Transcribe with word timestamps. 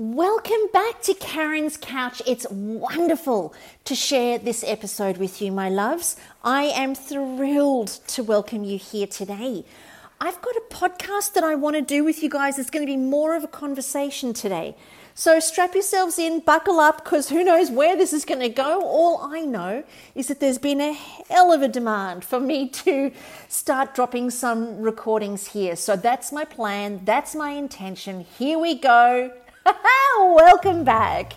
Welcome 0.00 0.68
back 0.72 1.02
to 1.02 1.14
Karen's 1.14 1.76
Couch. 1.76 2.22
It's 2.24 2.46
wonderful 2.50 3.52
to 3.84 3.96
share 3.96 4.38
this 4.38 4.62
episode 4.64 5.16
with 5.16 5.42
you, 5.42 5.50
my 5.50 5.68
loves. 5.68 6.14
I 6.44 6.66
am 6.66 6.94
thrilled 6.94 7.88
to 8.06 8.22
welcome 8.22 8.62
you 8.62 8.78
here 8.78 9.08
today. 9.08 9.64
I've 10.20 10.40
got 10.40 10.54
a 10.54 10.62
podcast 10.70 11.32
that 11.32 11.42
I 11.42 11.56
want 11.56 11.74
to 11.74 11.82
do 11.82 12.04
with 12.04 12.22
you 12.22 12.30
guys. 12.30 12.60
It's 12.60 12.70
going 12.70 12.86
to 12.86 12.92
be 12.92 12.96
more 12.96 13.34
of 13.34 13.42
a 13.42 13.48
conversation 13.48 14.32
today. 14.32 14.76
So 15.16 15.40
strap 15.40 15.74
yourselves 15.74 16.16
in, 16.16 16.42
buckle 16.46 16.78
up, 16.78 17.02
because 17.02 17.28
who 17.28 17.42
knows 17.42 17.68
where 17.68 17.96
this 17.96 18.12
is 18.12 18.24
going 18.24 18.38
to 18.38 18.48
go. 18.48 18.80
All 18.80 19.18
I 19.20 19.40
know 19.40 19.82
is 20.14 20.28
that 20.28 20.38
there's 20.38 20.58
been 20.58 20.80
a 20.80 20.92
hell 20.92 21.52
of 21.52 21.60
a 21.60 21.66
demand 21.66 22.24
for 22.24 22.38
me 22.38 22.68
to 22.68 23.10
start 23.48 23.96
dropping 23.96 24.30
some 24.30 24.80
recordings 24.80 25.48
here. 25.48 25.74
So 25.74 25.96
that's 25.96 26.30
my 26.30 26.44
plan, 26.44 27.00
that's 27.04 27.34
my 27.34 27.50
intention. 27.50 28.20
Here 28.38 28.60
we 28.60 28.76
go. 28.76 29.32
Welcome 30.18 30.84
back. 30.84 31.34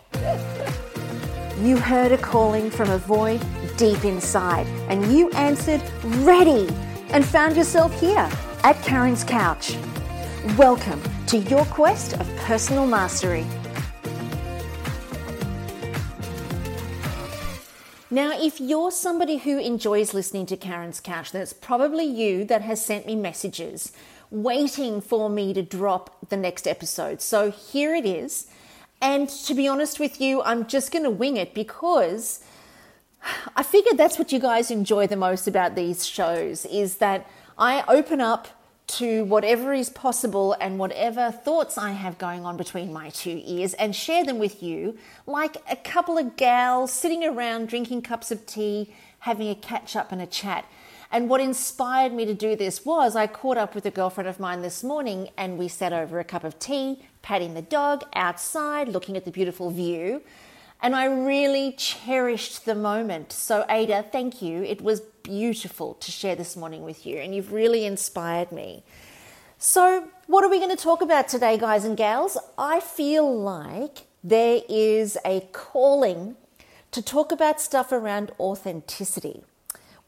You 1.60 1.78
heard 1.78 2.12
a 2.12 2.18
calling 2.18 2.70
from 2.70 2.90
a 2.90 2.98
void 2.98 3.42
deep 3.78 4.04
inside, 4.06 4.68
and 4.90 5.12
you 5.12 5.30
answered 5.32 5.82
ready 6.04 6.70
and 7.10 7.26
found 7.26 7.58
yourself 7.58 7.98
here 8.00 8.30
at 8.64 8.82
Karen's 8.84 9.24
Couch. 9.24 9.76
Welcome 10.58 11.02
to 11.28 11.38
your 11.38 11.66
quest 11.66 12.14
of 12.14 12.36
personal 12.38 12.86
mastery. 12.86 13.46
Now, 18.10 18.34
if 18.34 18.60
you're 18.60 18.92
somebody 18.92 19.38
who 19.38 19.58
enjoys 19.58 20.14
listening 20.14 20.46
to 20.48 20.58
Karen's 20.58 21.00
Couch, 21.00 21.32
then 21.32 21.42
it's 21.42 21.54
probably 21.54 22.04
you 22.04 22.44
that 22.46 22.62
has 22.62 22.84
sent 22.84 23.06
me 23.06 23.16
messages 23.16 23.94
waiting 24.32 25.02
for 25.02 25.30
me 25.30 25.54
to 25.54 25.62
drop 25.62 26.30
the 26.30 26.38
next 26.38 26.66
episode. 26.66 27.22
So 27.22 27.52
here 27.52 27.94
it 27.94 28.06
is. 28.06 28.48
And 29.02 29.30
to 29.30 29.54
be 29.54 29.68
honest 29.68 30.00
with 30.00 30.22
you, 30.22 30.42
I'm 30.42 30.66
just 30.68 30.92
going 30.92 31.04
to 31.04 31.10
wing 31.10 31.38
it 31.38 31.54
because 31.54 32.44
I 33.56 33.64
figured 33.64 33.98
that's 33.98 34.18
what 34.18 34.32
you 34.32 34.40
guys 34.40 34.72
enjoy 34.72 35.08
the 35.08 35.16
most 35.16 35.48
about 35.48 35.76
these 35.76 36.06
shows 36.06 36.66
is 36.66 36.98
that 36.98 37.28
I 37.58 37.84
open 37.88 38.22
up 38.22 38.48
to 38.88 39.24
whatever 39.26 39.74
is 39.74 39.90
possible 39.90 40.56
and 40.60 40.78
whatever 40.78 41.32
thoughts 41.32 41.78
I 41.78 41.92
have 41.92 42.18
going 42.18 42.46
on 42.46 42.58
between 42.58 42.92
my 42.92 43.10
two 43.10 43.42
ears 43.46 43.74
and 43.76 43.96
share 43.96 44.26
them 44.26 44.38
with 44.38 44.62
you 44.62 44.98
like 45.26 45.58
a 45.70 45.76
couple 45.76 46.18
of 46.18 46.36
gals 46.36 46.92
sitting 46.92 47.24
around 47.24 47.70
drinking 47.70 48.02
cups 48.02 48.32
of 48.32 48.46
tea, 48.46 48.94
having 49.20 49.50
a 49.50 49.56
catch 49.56 49.96
up 49.96 50.12
and 50.12 50.22
a 50.22 50.26
chat. 50.28 50.66
And 51.12 51.28
what 51.28 51.42
inspired 51.42 52.14
me 52.14 52.26
to 52.26 52.34
do 52.34 52.56
this 52.56 52.86
was 52.86 53.18
I 53.18 53.28
caught 53.28 53.58
up 53.58 53.76
with 53.76 53.86
a 53.86 53.92
girlfriend 53.92 54.30
of 54.30 54.40
mine 54.40 54.62
this 54.62 54.82
morning 54.82 55.30
and 55.38 55.58
we 55.58 55.68
sat 55.68 55.92
over 55.92 56.20
a 56.20 56.24
cup 56.24 56.46
of 56.46 56.58
tea, 56.58 57.04
patting 57.22 57.54
the 57.54 57.62
dog 57.62 58.06
outside, 58.14 58.88
looking 58.88 59.18
at 59.18 59.26
the 59.26 59.32
beautiful 59.32 59.72
view. 59.72 60.22
And 60.82 60.96
I 60.96 61.06
really 61.06 61.74
cherished 61.74 62.66
the 62.66 62.76
moment. 62.76 63.34
So, 63.34 63.66
Ada, 63.70 64.06
thank 64.12 64.42
you. 64.42 64.64
It 64.64 64.82
was 64.82 65.02
beautiful 65.02 65.96
to 65.96 66.12
share 66.12 66.36
this 66.36 66.56
morning 66.56 66.82
with 66.82 67.06
you, 67.06 67.18
and 67.18 67.36
you've 67.36 67.54
really 67.54 67.86
inspired 67.86 68.52
me. 68.52 68.84
So, 69.60 70.08
what 70.26 70.44
are 70.44 70.50
we 70.50 70.58
going 70.58 70.76
to 70.76 70.84
talk 70.84 71.04
about 71.04 71.28
today, 71.28 71.56
guys 71.56 71.86
and 71.86 71.96
gals? 71.96 72.36
I 72.58 72.80
feel 72.80 73.40
like 73.40 74.08
there 74.24 74.62
is 74.68 75.20
a 75.24 75.48
calling 75.52 76.36
to 76.90 77.02
talk 77.04 77.32
about 77.32 77.62
stuff 77.62 77.92
around 77.92 78.32
authenticity. 78.40 79.44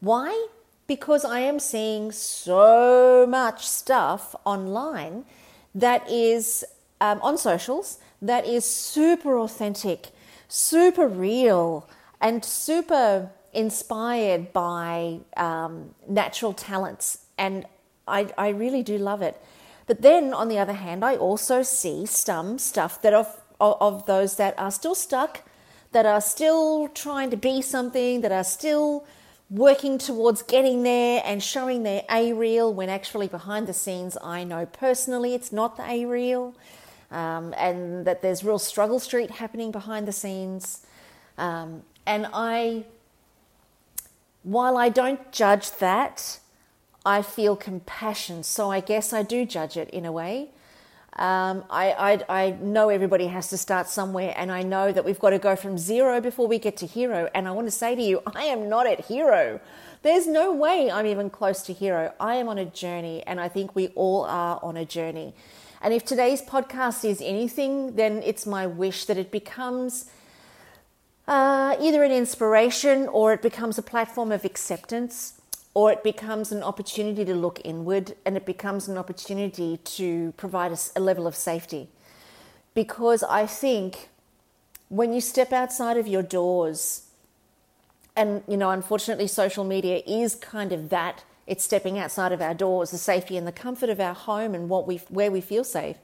Why? 0.00 0.48
Because 0.86 1.24
I 1.24 1.40
am 1.40 1.58
seeing 1.58 2.12
so 2.12 3.26
much 3.28 3.66
stuff 3.66 4.34
online 4.44 5.24
that 5.74 6.08
is 6.10 6.64
um, 7.00 7.20
on 7.22 7.38
socials 7.38 7.98
that 8.20 8.46
is 8.46 8.64
super 8.64 9.38
authentic 9.38 10.12
super 10.54 11.08
real 11.08 11.88
and 12.20 12.44
super 12.44 13.30
inspired 13.52 14.52
by 14.52 15.18
um, 15.36 15.94
natural 16.08 16.52
talents. 16.52 17.26
And 17.36 17.66
I, 18.06 18.32
I 18.38 18.48
really 18.50 18.82
do 18.82 18.96
love 18.98 19.20
it. 19.20 19.40
But 19.86 20.02
then, 20.02 20.32
on 20.32 20.48
the 20.48 20.58
other 20.58 20.72
hand, 20.72 21.04
I 21.04 21.16
also 21.16 21.62
see 21.62 22.06
some 22.06 22.58
stuff 22.58 23.02
that 23.02 23.12
of, 23.12 23.40
of 23.60 24.06
those 24.06 24.36
that 24.36 24.58
are 24.58 24.70
still 24.70 24.94
stuck, 24.94 25.42
that 25.92 26.06
are 26.06 26.20
still 26.20 26.88
trying 26.88 27.30
to 27.30 27.36
be 27.36 27.60
something, 27.60 28.20
that 28.22 28.32
are 28.32 28.44
still 28.44 29.04
working 29.54 29.98
towards 29.98 30.42
getting 30.42 30.82
there 30.82 31.22
and 31.24 31.40
showing 31.40 31.84
their 31.84 32.02
A 32.10 32.32
reel 32.32 32.74
when 32.74 32.88
actually 32.88 33.28
behind 33.28 33.68
the 33.68 33.72
scenes, 33.72 34.18
I 34.20 34.42
know 34.42 34.66
personally 34.66 35.32
it's 35.32 35.52
not 35.52 35.76
the 35.76 35.88
A 35.88 36.04
reel 36.06 36.54
um, 37.12 37.54
and 37.56 38.04
that 38.04 38.20
there's 38.20 38.42
real 38.42 38.58
struggle 38.58 38.98
street 38.98 39.30
happening 39.30 39.70
behind 39.70 40.08
the 40.08 40.12
scenes. 40.12 40.84
Um, 41.38 41.84
and 42.04 42.26
I, 42.34 42.84
while 44.42 44.76
I 44.76 44.88
don't 44.88 45.30
judge 45.30 45.70
that, 45.76 46.40
I 47.06 47.22
feel 47.22 47.54
compassion. 47.54 48.42
So 48.42 48.72
I 48.72 48.80
guess 48.80 49.12
I 49.12 49.22
do 49.22 49.46
judge 49.46 49.76
it 49.76 49.88
in 49.90 50.04
a 50.04 50.10
way. 50.10 50.50
Um, 51.16 51.64
I, 51.70 52.24
I, 52.28 52.44
I, 52.46 52.50
know 52.60 52.88
everybody 52.88 53.28
has 53.28 53.48
to 53.50 53.56
start 53.56 53.88
somewhere, 53.88 54.34
and 54.36 54.50
I 54.50 54.62
know 54.62 54.90
that 54.90 55.04
we've 55.04 55.20
got 55.20 55.30
to 55.30 55.38
go 55.38 55.54
from 55.54 55.78
zero 55.78 56.20
before 56.20 56.48
we 56.48 56.58
get 56.58 56.76
to 56.78 56.86
hero. 56.86 57.30
And 57.32 57.46
I 57.46 57.52
want 57.52 57.68
to 57.68 57.70
say 57.70 57.94
to 57.94 58.02
you, 58.02 58.20
I 58.34 58.44
am 58.46 58.68
not 58.68 58.88
at 58.88 59.04
hero. 59.04 59.60
There's 60.02 60.26
no 60.26 60.52
way 60.52 60.90
I'm 60.90 61.06
even 61.06 61.30
close 61.30 61.62
to 61.62 61.72
hero. 61.72 62.12
I 62.18 62.34
am 62.34 62.48
on 62.48 62.58
a 62.58 62.64
journey, 62.64 63.22
and 63.28 63.40
I 63.40 63.48
think 63.48 63.76
we 63.76 63.88
all 63.94 64.24
are 64.24 64.58
on 64.60 64.76
a 64.76 64.84
journey. 64.84 65.34
And 65.80 65.94
if 65.94 66.04
today's 66.04 66.42
podcast 66.42 67.08
is 67.08 67.20
anything, 67.20 67.94
then 67.94 68.20
it's 68.24 68.44
my 68.44 68.66
wish 68.66 69.04
that 69.04 69.16
it 69.16 69.30
becomes 69.30 70.06
uh, 71.28 71.76
either 71.80 72.02
an 72.02 72.10
inspiration 72.10 73.06
or 73.06 73.32
it 73.32 73.40
becomes 73.40 73.78
a 73.78 73.82
platform 73.82 74.32
of 74.32 74.44
acceptance 74.44 75.40
or 75.74 75.92
it 75.92 76.02
becomes 76.02 76.52
an 76.52 76.62
opportunity 76.62 77.24
to 77.24 77.34
look 77.34 77.60
inward 77.64 78.14
and 78.24 78.36
it 78.36 78.46
becomes 78.46 78.88
an 78.88 78.96
opportunity 78.96 79.76
to 79.78 80.32
provide 80.36 80.72
a, 80.72 80.78
a 80.96 81.00
level 81.00 81.26
of 81.26 81.34
safety. 81.34 81.88
Because 82.72 83.22
I 83.24 83.46
think 83.46 84.08
when 84.88 85.12
you 85.12 85.20
step 85.20 85.52
outside 85.52 85.96
of 85.96 86.06
your 86.06 86.22
doors, 86.22 87.02
and 88.16 88.42
you 88.46 88.56
know, 88.56 88.70
unfortunately, 88.70 89.26
social 89.26 89.64
media 89.64 90.02
is 90.06 90.36
kind 90.36 90.72
of 90.72 90.88
that 90.90 91.24
it's 91.46 91.64
stepping 91.64 91.98
outside 91.98 92.32
of 92.32 92.40
our 92.40 92.54
doors, 92.54 92.90
the 92.90 92.98
safety 92.98 93.36
and 93.36 93.46
the 93.46 93.52
comfort 93.52 93.90
of 93.90 94.00
our 94.00 94.14
home 94.14 94.54
and 94.54 94.68
what 94.68 94.86
we, 94.86 94.96
where 95.08 95.30
we 95.30 95.40
feel 95.40 95.64
safe. 95.64 95.96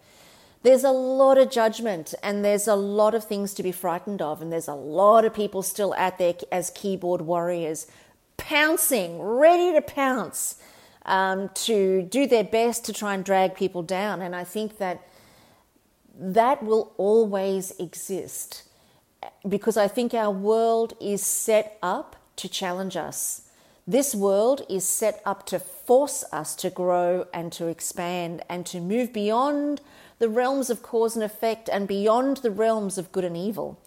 There's 0.63 0.85
a 0.85 0.91
lot 0.91 1.39
of 1.39 1.51
judgment 1.51 2.13
and 2.23 2.45
there's 2.45 2.69
a 2.69 2.75
lot 2.75 3.15
of 3.15 3.25
things 3.25 3.55
to 3.55 3.63
be 3.63 3.73
frightened 3.73 4.21
of, 4.21 4.43
and 4.43 4.53
there's 4.53 4.69
a 4.69 4.75
lot 4.75 5.25
of 5.25 5.33
people 5.33 5.63
still 5.63 5.95
out 5.97 6.19
there 6.19 6.35
as 6.53 6.71
keyboard 6.71 7.23
warriors, 7.23 7.87
pouncing, 8.41 9.21
ready 9.21 9.73
to 9.73 9.83
pounce, 9.83 10.57
um, 11.07 11.51
to 11.55 12.03
do 12.03 12.27
their 12.27 12.45
best 12.45 12.85
to 12.87 12.93
try 12.93 13.15
and 13.15 13.25
drag 13.25 13.55
people 13.55 13.83
down. 13.83 14.21
And 14.21 14.35
I 14.35 14.45
think 14.45 14.79
that 14.79 15.07
that 16.19 16.63
will 16.63 16.93
always 16.97 17.73
exist 17.79 18.65
because 19.49 19.77
I 19.77 19.89
think 19.89 20.15
our 20.15 20.31
world 20.31 20.95
is 21.01 21.25
set 21.25 21.79
up 21.83 22.17
to 22.37 22.49
challenge 22.49 22.97
us. 22.97 23.43
This 23.87 24.15
world 24.15 24.63
is 24.69 24.85
set 24.85 25.21
up 25.25 25.47
to 25.47 25.59
force 25.59 26.25
us 26.33 26.55
to 26.57 26.71
grow 26.71 27.27
and 27.33 27.53
to 27.53 27.67
expand 27.67 28.43
and 28.49 28.65
to 28.67 28.81
move 28.81 29.13
beyond 29.13 29.81
the 30.19 30.29
realms 30.29 30.71
of 30.71 30.83
cause 30.83 31.17
and 31.17 31.25
effect 31.25 31.69
and 31.73 31.89
beyond 31.89 32.39
the 32.39 32.51
realms 32.51 32.99
of 32.99 33.11
good 33.11 33.25
and 33.25 33.37
evil. 33.37 33.81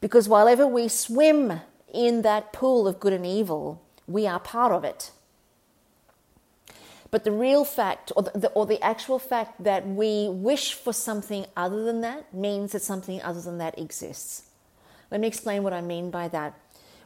Because 0.00 0.28
while 0.28 0.48
ever 0.48 0.66
we 0.66 0.88
swim 0.88 1.60
in 1.92 2.22
that 2.22 2.52
pool 2.52 2.86
of 2.86 3.00
good 3.00 3.12
and 3.12 3.26
evil, 3.26 3.81
we 4.06 4.26
are 4.26 4.40
part 4.40 4.72
of 4.72 4.84
it. 4.84 5.10
But 7.10 7.24
the 7.24 7.30
real 7.30 7.64
fact, 7.64 8.10
or 8.16 8.22
the, 8.22 8.48
or 8.54 8.64
the 8.64 8.82
actual 8.82 9.18
fact 9.18 9.62
that 9.62 9.86
we 9.86 10.28
wish 10.30 10.72
for 10.72 10.94
something 10.94 11.44
other 11.56 11.84
than 11.84 12.00
that, 12.00 12.32
means 12.32 12.72
that 12.72 12.80
something 12.80 13.20
other 13.20 13.40
than 13.40 13.58
that 13.58 13.78
exists. 13.78 14.44
Let 15.10 15.20
me 15.20 15.28
explain 15.28 15.62
what 15.62 15.74
I 15.74 15.82
mean 15.82 16.10
by 16.10 16.28
that. 16.28 16.58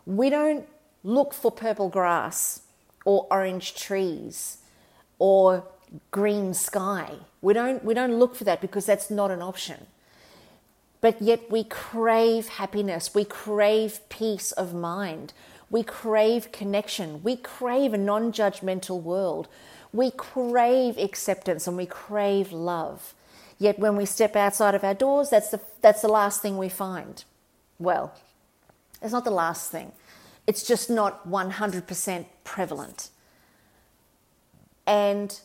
We 0.06 0.30
don't 0.30 0.64
look 1.02 1.34
for 1.34 1.50
purple 1.50 1.88
grass 1.88 2.62
or 3.04 3.26
orange 3.32 3.74
trees 3.74 4.58
or 5.18 5.64
green 6.12 6.54
sky. 6.54 7.14
We 7.40 7.52
don't, 7.52 7.84
we 7.84 7.92
don't 7.92 8.16
look 8.16 8.36
for 8.36 8.44
that 8.44 8.60
because 8.60 8.86
that's 8.86 9.10
not 9.10 9.32
an 9.32 9.42
option. 9.42 9.86
But 11.00 11.20
yet 11.20 11.50
we 11.50 11.64
crave 11.64 12.48
happiness, 12.48 13.14
we 13.14 13.24
crave 13.24 14.00
peace 14.08 14.52
of 14.52 14.72
mind, 14.74 15.32
we 15.70 15.82
crave 15.82 16.52
connection, 16.52 17.22
we 17.22 17.36
crave 17.36 17.92
a 17.92 17.98
non 17.98 18.32
judgmental 18.32 19.02
world, 19.02 19.48
we 19.92 20.10
crave 20.10 20.96
acceptance, 20.98 21.66
and 21.66 21.76
we 21.76 21.86
crave 21.86 22.52
love. 22.52 23.14
Yet 23.58 23.78
when 23.78 23.96
we 23.96 24.04
step 24.04 24.36
outside 24.36 24.74
of 24.74 24.84
our 24.84 24.94
doors, 24.94 25.30
that's 25.30 25.50
the, 25.50 25.60
that's 25.80 26.02
the 26.02 26.08
last 26.08 26.42
thing 26.42 26.58
we 26.58 26.68
find. 26.68 27.24
Well, 27.78 28.14
it's 29.02 29.12
not 29.12 29.24
the 29.24 29.30
last 29.30 29.70
thing. 29.70 29.92
It's 30.46 30.66
just 30.66 30.88
not 30.90 31.28
100% 31.28 32.26
prevalent. 32.44 33.10
And 34.86 35.38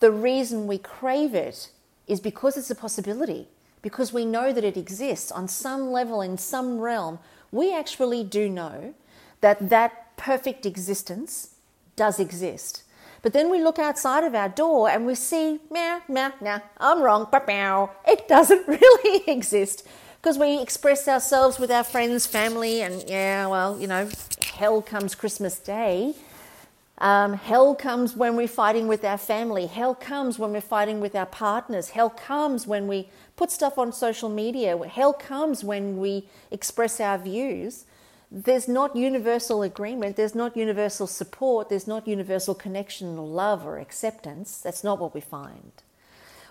the 0.00 0.10
reason 0.10 0.66
we 0.66 0.78
crave 0.78 1.34
it 1.34 1.70
is 2.06 2.20
because 2.20 2.56
it's 2.56 2.70
a 2.70 2.74
possibility, 2.74 3.48
because 3.80 4.12
we 4.12 4.26
know 4.26 4.52
that 4.52 4.64
it 4.64 4.76
exists 4.76 5.32
on 5.32 5.48
some 5.48 5.90
level, 5.90 6.20
in 6.20 6.36
some 6.36 6.78
realm. 6.78 7.18
We 7.50 7.74
actually 7.74 8.24
do 8.24 8.48
know 8.48 8.94
that 9.44 9.68
that 9.68 10.16
perfect 10.16 10.64
existence 10.64 11.50
does 11.96 12.18
exist. 12.18 12.82
But 13.20 13.34
then 13.34 13.50
we 13.50 13.62
look 13.62 13.78
outside 13.78 14.24
of 14.24 14.34
our 14.34 14.48
door 14.48 14.88
and 14.88 15.04
we 15.04 15.14
see, 15.14 15.60
meh, 15.70 16.00
meh, 16.08 16.30
nah, 16.40 16.60
I'm 16.78 17.02
wrong, 17.02 17.28
bow. 17.30 17.90
it 18.08 18.26
doesn't 18.26 18.66
really 18.76 19.22
exist 19.26 19.86
because 20.16 20.38
we 20.38 20.62
express 20.62 21.06
ourselves 21.06 21.58
with 21.58 21.70
our 21.70 21.84
friends, 21.84 22.26
family, 22.26 22.80
and 22.80 23.04
yeah, 23.06 23.46
well, 23.46 23.78
you 23.78 23.86
know, 23.86 24.08
hell 24.54 24.80
comes 24.80 25.14
Christmas 25.14 25.58
Day. 25.58 26.14
Um, 26.96 27.34
hell 27.34 27.74
comes 27.74 28.16
when 28.16 28.36
we're 28.36 28.48
fighting 28.48 28.88
with 28.88 29.04
our 29.04 29.18
family. 29.18 29.66
Hell 29.66 29.94
comes 29.94 30.38
when 30.38 30.52
we're 30.52 30.62
fighting 30.62 31.00
with 31.00 31.14
our 31.14 31.26
partners. 31.26 31.90
Hell 31.90 32.08
comes 32.08 32.66
when 32.66 32.86
we 32.88 33.10
put 33.36 33.50
stuff 33.50 33.76
on 33.76 33.92
social 33.92 34.30
media. 34.30 34.78
Hell 34.88 35.12
comes 35.12 35.62
when 35.62 35.98
we 35.98 36.28
express 36.50 36.98
our 36.98 37.18
views. 37.18 37.84
There's 38.36 38.66
not 38.66 38.96
universal 38.96 39.62
agreement. 39.62 40.16
There's 40.16 40.34
not 40.34 40.56
universal 40.56 41.06
support. 41.06 41.68
There's 41.68 41.86
not 41.86 42.08
universal 42.08 42.52
connection 42.52 43.16
or 43.16 43.28
love 43.28 43.64
or 43.64 43.78
acceptance. 43.78 44.58
That's 44.58 44.82
not 44.82 44.98
what 44.98 45.14
we 45.14 45.20
find. 45.20 45.70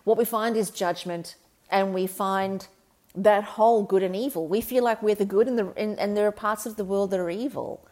What 0.06 0.18
we 0.18 0.24
find 0.24 0.56
is 0.56 0.70
judgment, 0.70 1.36
and 1.70 1.94
we 1.94 2.08
find 2.08 2.68
that 3.14 3.44
whole 3.44 3.84
good 3.84 4.02
and 4.02 4.16
evil. 4.16 4.48
We 4.48 4.62
feel 4.62 4.82
like 4.82 5.04
we're 5.04 5.16
the 5.16 5.26
good, 5.26 5.50
and, 5.50 5.60
the, 5.60 5.74
and, 5.76 6.00
and 6.00 6.16
there 6.16 6.26
are 6.26 6.32
parts 6.32 6.66
of 6.66 6.78
the 6.78 6.86
world 6.86 7.12
that 7.12 7.20
are 7.20 7.30
evil. 7.30 7.86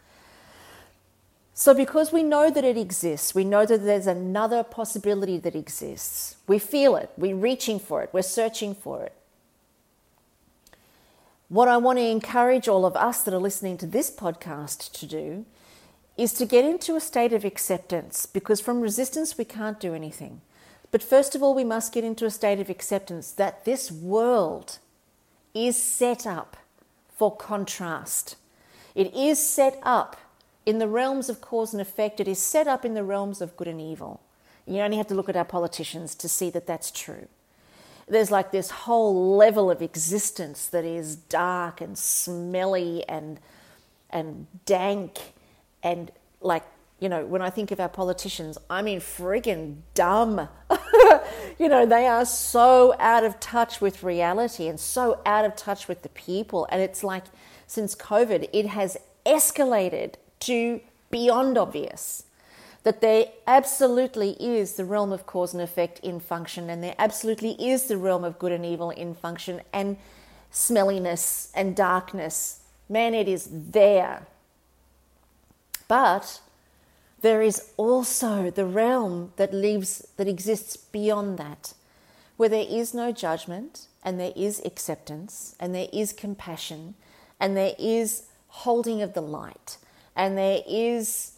So, 1.52 1.74
because 1.74 2.12
we 2.12 2.22
know 2.22 2.50
that 2.50 2.64
it 2.64 2.78
exists, 2.78 3.34
we 3.34 3.44
know 3.44 3.66
that 3.66 3.84
there's 3.84 4.06
another 4.06 4.62
possibility 4.62 5.36
that 5.36 5.54
exists. 5.54 6.36
We 6.46 6.58
feel 6.58 6.96
it, 6.96 7.10
we're 7.18 7.36
reaching 7.36 7.78
for 7.78 8.02
it, 8.02 8.08
we're 8.10 8.22
searching 8.22 8.74
for 8.74 9.04
it. 9.04 9.12
What 11.52 11.68
I 11.68 11.76
want 11.76 11.98
to 11.98 12.02
encourage 12.02 12.66
all 12.66 12.86
of 12.86 12.96
us 12.96 13.22
that 13.22 13.34
are 13.34 13.38
listening 13.38 13.76
to 13.76 13.86
this 13.86 14.10
podcast 14.10 14.90
to 14.92 15.04
do 15.04 15.44
is 16.16 16.32
to 16.32 16.46
get 16.46 16.64
into 16.64 16.96
a 16.96 17.00
state 17.00 17.34
of 17.34 17.44
acceptance 17.44 18.24
because 18.24 18.58
from 18.62 18.80
resistance 18.80 19.36
we 19.36 19.44
can't 19.44 19.78
do 19.78 19.92
anything. 19.92 20.40
But 20.90 21.02
first 21.02 21.34
of 21.34 21.42
all, 21.42 21.54
we 21.54 21.62
must 21.62 21.92
get 21.92 22.04
into 22.04 22.24
a 22.24 22.30
state 22.30 22.58
of 22.58 22.70
acceptance 22.70 23.32
that 23.32 23.66
this 23.66 23.92
world 23.92 24.78
is 25.52 25.76
set 25.76 26.26
up 26.26 26.56
for 27.14 27.36
contrast. 27.36 28.36
It 28.94 29.14
is 29.14 29.38
set 29.46 29.78
up 29.82 30.16
in 30.64 30.78
the 30.78 30.88
realms 30.88 31.28
of 31.28 31.42
cause 31.42 31.74
and 31.74 31.82
effect, 31.82 32.18
it 32.18 32.28
is 32.28 32.38
set 32.38 32.66
up 32.66 32.82
in 32.82 32.94
the 32.94 33.04
realms 33.04 33.42
of 33.42 33.58
good 33.58 33.68
and 33.68 33.78
evil. 33.78 34.22
You 34.66 34.80
only 34.80 34.96
have 34.96 35.08
to 35.08 35.14
look 35.14 35.28
at 35.28 35.36
our 35.36 35.44
politicians 35.44 36.14
to 36.14 36.30
see 36.30 36.48
that 36.48 36.66
that's 36.66 36.90
true. 36.90 37.28
There's 38.08 38.30
like 38.30 38.50
this 38.50 38.70
whole 38.70 39.36
level 39.36 39.70
of 39.70 39.82
existence 39.82 40.66
that 40.68 40.84
is 40.84 41.16
dark 41.16 41.80
and 41.80 41.96
smelly 41.96 43.04
and 43.08 43.40
and 44.10 44.46
dank. 44.66 45.18
And 45.82 46.10
like 46.40 46.64
you 47.00 47.08
know 47.08 47.24
when 47.24 47.42
I 47.42 47.50
think 47.50 47.70
of 47.70 47.80
our 47.80 47.88
politicians, 47.88 48.58
I 48.68 48.82
mean 48.82 49.00
friggin' 49.00 49.78
dumb. 49.94 50.48
you 51.58 51.68
know 51.68 51.86
they 51.86 52.06
are 52.06 52.24
so 52.24 52.94
out 52.98 53.24
of 53.24 53.38
touch 53.40 53.80
with 53.80 54.02
reality 54.02 54.68
and 54.68 54.78
so 54.78 55.20
out 55.24 55.44
of 55.44 55.56
touch 55.56 55.88
with 55.88 56.02
the 56.02 56.10
people, 56.10 56.66
and 56.70 56.80
it's 56.80 57.02
like 57.02 57.24
since 57.66 57.94
COVID, 57.94 58.48
it 58.52 58.66
has 58.66 58.96
escalated 59.24 60.14
to 60.40 60.80
beyond 61.10 61.56
obvious 61.56 62.24
that 62.84 63.00
there 63.00 63.26
absolutely 63.46 64.30
is 64.40 64.74
the 64.74 64.84
realm 64.84 65.12
of 65.12 65.26
cause 65.26 65.52
and 65.52 65.62
effect 65.62 66.00
in 66.00 66.20
function, 66.20 66.68
and 66.68 66.82
there 66.82 66.94
absolutely 66.98 67.52
is 67.52 67.84
the 67.84 67.96
realm 67.96 68.24
of 68.24 68.38
good 68.38 68.52
and 68.52 68.66
evil 68.66 68.90
in 68.90 69.14
function, 69.14 69.60
and 69.72 69.96
smelliness 70.50 71.50
and 71.54 71.76
darkness. 71.76 72.60
Man, 72.88 73.14
it 73.14 73.28
is 73.28 73.48
there. 73.50 74.26
But 75.88 76.40
there 77.20 77.42
is 77.42 77.72
also 77.76 78.50
the 78.50 78.66
realm 78.66 79.32
that 79.36 79.54
lives, 79.54 80.06
that 80.16 80.28
exists 80.28 80.76
beyond 80.76 81.38
that, 81.38 81.74
where 82.36 82.48
there 82.48 82.66
is 82.68 82.92
no 82.92 83.12
judgment, 83.12 83.86
and 84.02 84.18
there 84.18 84.32
is 84.34 84.60
acceptance, 84.64 85.54
and 85.60 85.74
there 85.74 85.88
is 85.92 86.12
compassion, 86.12 86.94
and 87.38 87.56
there 87.56 87.74
is 87.78 88.24
holding 88.48 89.00
of 89.00 89.14
the 89.14 89.22
light 89.22 89.78
and 90.14 90.36
there 90.36 90.60
is 90.66 91.32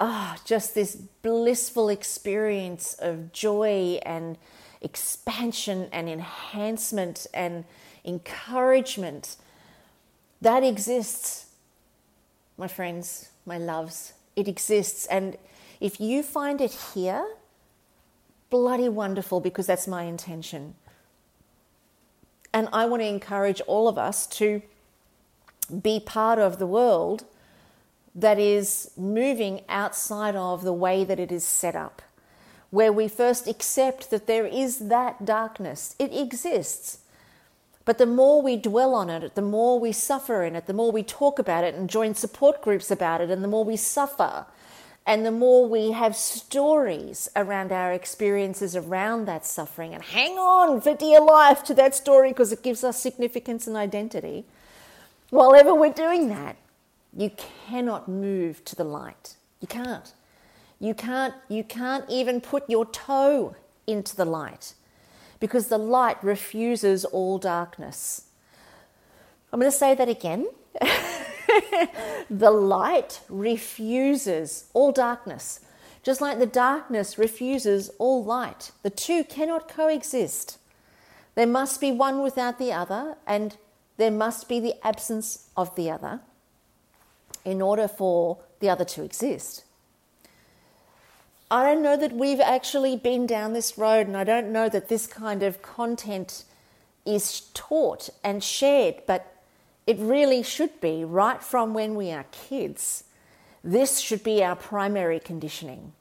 ah, 0.00 0.36
just 0.44 0.74
this 0.74 0.96
blissful 0.96 1.88
experience 1.88 2.94
of 2.98 3.32
joy 3.32 3.98
and 4.04 4.38
expansion 4.80 5.88
and 5.92 6.08
enhancement 6.08 7.26
and 7.32 7.64
encouragement 8.04 9.36
that 10.40 10.62
exists, 10.62 11.46
my 12.56 12.68
friends, 12.68 13.30
my 13.44 13.58
loves. 13.58 14.12
It 14.34 14.48
exists. 14.48 15.06
And 15.06 15.36
if 15.80 16.00
you 16.00 16.22
find 16.22 16.60
it 16.60 16.72
here, 16.94 17.26
bloody 18.50 18.88
wonderful 18.88 19.40
because 19.40 19.66
that's 19.66 19.88
my 19.88 20.04
intention. 20.04 20.74
And 22.52 22.68
I 22.72 22.86
want 22.86 23.02
to 23.02 23.06
encourage 23.06 23.60
all 23.66 23.88
of 23.88 23.98
us 23.98 24.26
to 24.38 24.62
be 25.82 26.00
part 26.00 26.38
of 26.38 26.58
the 26.58 26.66
world 26.66 27.24
that 28.16 28.38
is 28.38 28.90
moving 28.96 29.60
outside 29.68 30.34
of 30.34 30.62
the 30.62 30.72
way 30.72 31.04
that 31.04 31.20
it 31.20 31.30
is 31.30 31.44
set 31.44 31.76
up, 31.76 32.00
where 32.70 32.92
we 32.92 33.06
first 33.06 33.46
accept 33.46 34.10
that 34.10 34.26
there 34.26 34.46
is 34.46 34.88
that 34.88 35.26
darkness. 35.26 35.94
It 35.98 36.14
exists. 36.14 37.00
But 37.84 37.98
the 37.98 38.06
more 38.06 38.42
we 38.42 38.56
dwell 38.56 38.94
on 38.94 39.10
it, 39.10 39.34
the 39.34 39.42
more 39.42 39.78
we 39.78 39.92
suffer 39.92 40.42
in 40.42 40.56
it, 40.56 40.66
the 40.66 40.72
more 40.72 40.90
we 40.90 41.02
talk 41.02 41.38
about 41.38 41.62
it 41.62 41.74
and 41.74 41.88
join 41.88 42.14
support 42.14 42.62
groups 42.62 42.90
about 42.90 43.20
it, 43.20 43.30
and 43.30 43.44
the 43.44 43.48
more 43.48 43.64
we 43.64 43.76
suffer, 43.76 44.46
and 45.06 45.24
the 45.24 45.30
more 45.30 45.68
we 45.68 45.92
have 45.92 46.16
stories 46.16 47.28
around 47.36 47.70
our 47.70 47.92
experiences 47.92 48.74
around 48.74 49.26
that 49.26 49.46
suffering 49.46 49.94
and 49.94 50.02
hang 50.02 50.32
on 50.32 50.80
for 50.80 50.96
dear 50.96 51.20
life 51.20 51.62
to 51.62 51.74
that 51.74 51.94
story 51.94 52.30
because 52.30 52.50
it 52.50 52.62
gives 52.62 52.82
us 52.82 53.00
significance 53.00 53.68
and 53.68 53.76
identity. 53.76 54.44
While 55.30 55.54
ever 55.54 55.72
we're 55.72 55.92
doing 55.92 56.28
that, 56.30 56.56
you 57.16 57.30
cannot 57.30 58.08
move 58.08 58.64
to 58.66 58.76
the 58.76 58.84
light. 58.84 59.36
You 59.60 59.66
can't. 59.66 60.12
You 60.78 60.92
can't 60.94 61.34
you 61.48 61.64
can't 61.64 62.04
even 62.10 62.40
put 62.42 62.68
your 62.68 62.84
toe 62.84 63.56
into 63.86 64.14
the 64.14 64.26
light 64.26 64.74
because 65.40 65.68
the 65.68 65.78
light 65.78 66.22
refuses 66.22 67.04
all 67.06 67.38
darkness. 67.38 68.26
I'm 69.52 69.60
going 69.60 69.70
to 69.70 69.76
say 69.76 69.94
that 69.94 70.08
again. 70.08 70.48
the 72.30 72.50
light 72.50 73.20
refuses 73.30 74.66
all 74.74 74.92
darkness, 74.92 75.60
just 76.02 76.20
like 76.20 76.38
the 76.38 76.46
darkness 76.46 77.16
refuses 77.16 77.90
all 77.98 78.22
light. 78.22 78.72
The 78.82 78.90
two 78.90 79.24
cannot 79.24 79.68
coexist. 79.68 80.58
There 81.34 81.46
must 81.46 81.80
be 81.80 81.92
one 81.92 82.22
without 82.22 82.58
the 82.58 82.72
other, 82.72 83.16
and 83.26 83.56
there 83.96 84.10
must 84.10 84.48
be 84.48 84.60
the 84.60 84.74
absence 84.86 85.48
of 85.56 85.74
the 85.76 85.90
other 85.90 86.20
in 87.46 87.62
order 87.62 87.88
for 87.88 88.38
the 88.60 88.68
other 88.68 88.84
to 88.84 89.02
exist. 89.02 89.64
I 91.48 91.64
don't 91.64 91.82
know 91.82 91.96
that 91.96 92.12
we've 92.12 92.40
actually 92.40 92.96
been 92.96 93.24
down 93.24 93.52
this 93.52 93.78
road, 93.78 94.08
and 94.08 94.16
I 94.16 94.24
don't 94.24 94.52
know 94.52 94.68
that 94.68 94.88
this 94.88 95.06
kind 95.06 95.44
of 95.44 95.62
content 95.62 96.44
is 97.06 97.42
taught 97.54 98.10
and 98.24 98.42
shared, 98.42 98.96
but 99.06 99.32
it 99.86 99.96
really 99.98 100.42
should 100.42 100.80
be 100.80 101.04
right 101.04 101.40
from 101.40 101.72
when 101.72 101.94
we 101.94 102.10
are 102.10 102.26
kids. 102.32 103.04
This 103.62 104.00
should 104.00 104.24
be 104.24 104.42
our 104.42 104.56
primary 104.56 105.20
conditioning 105.20 105.92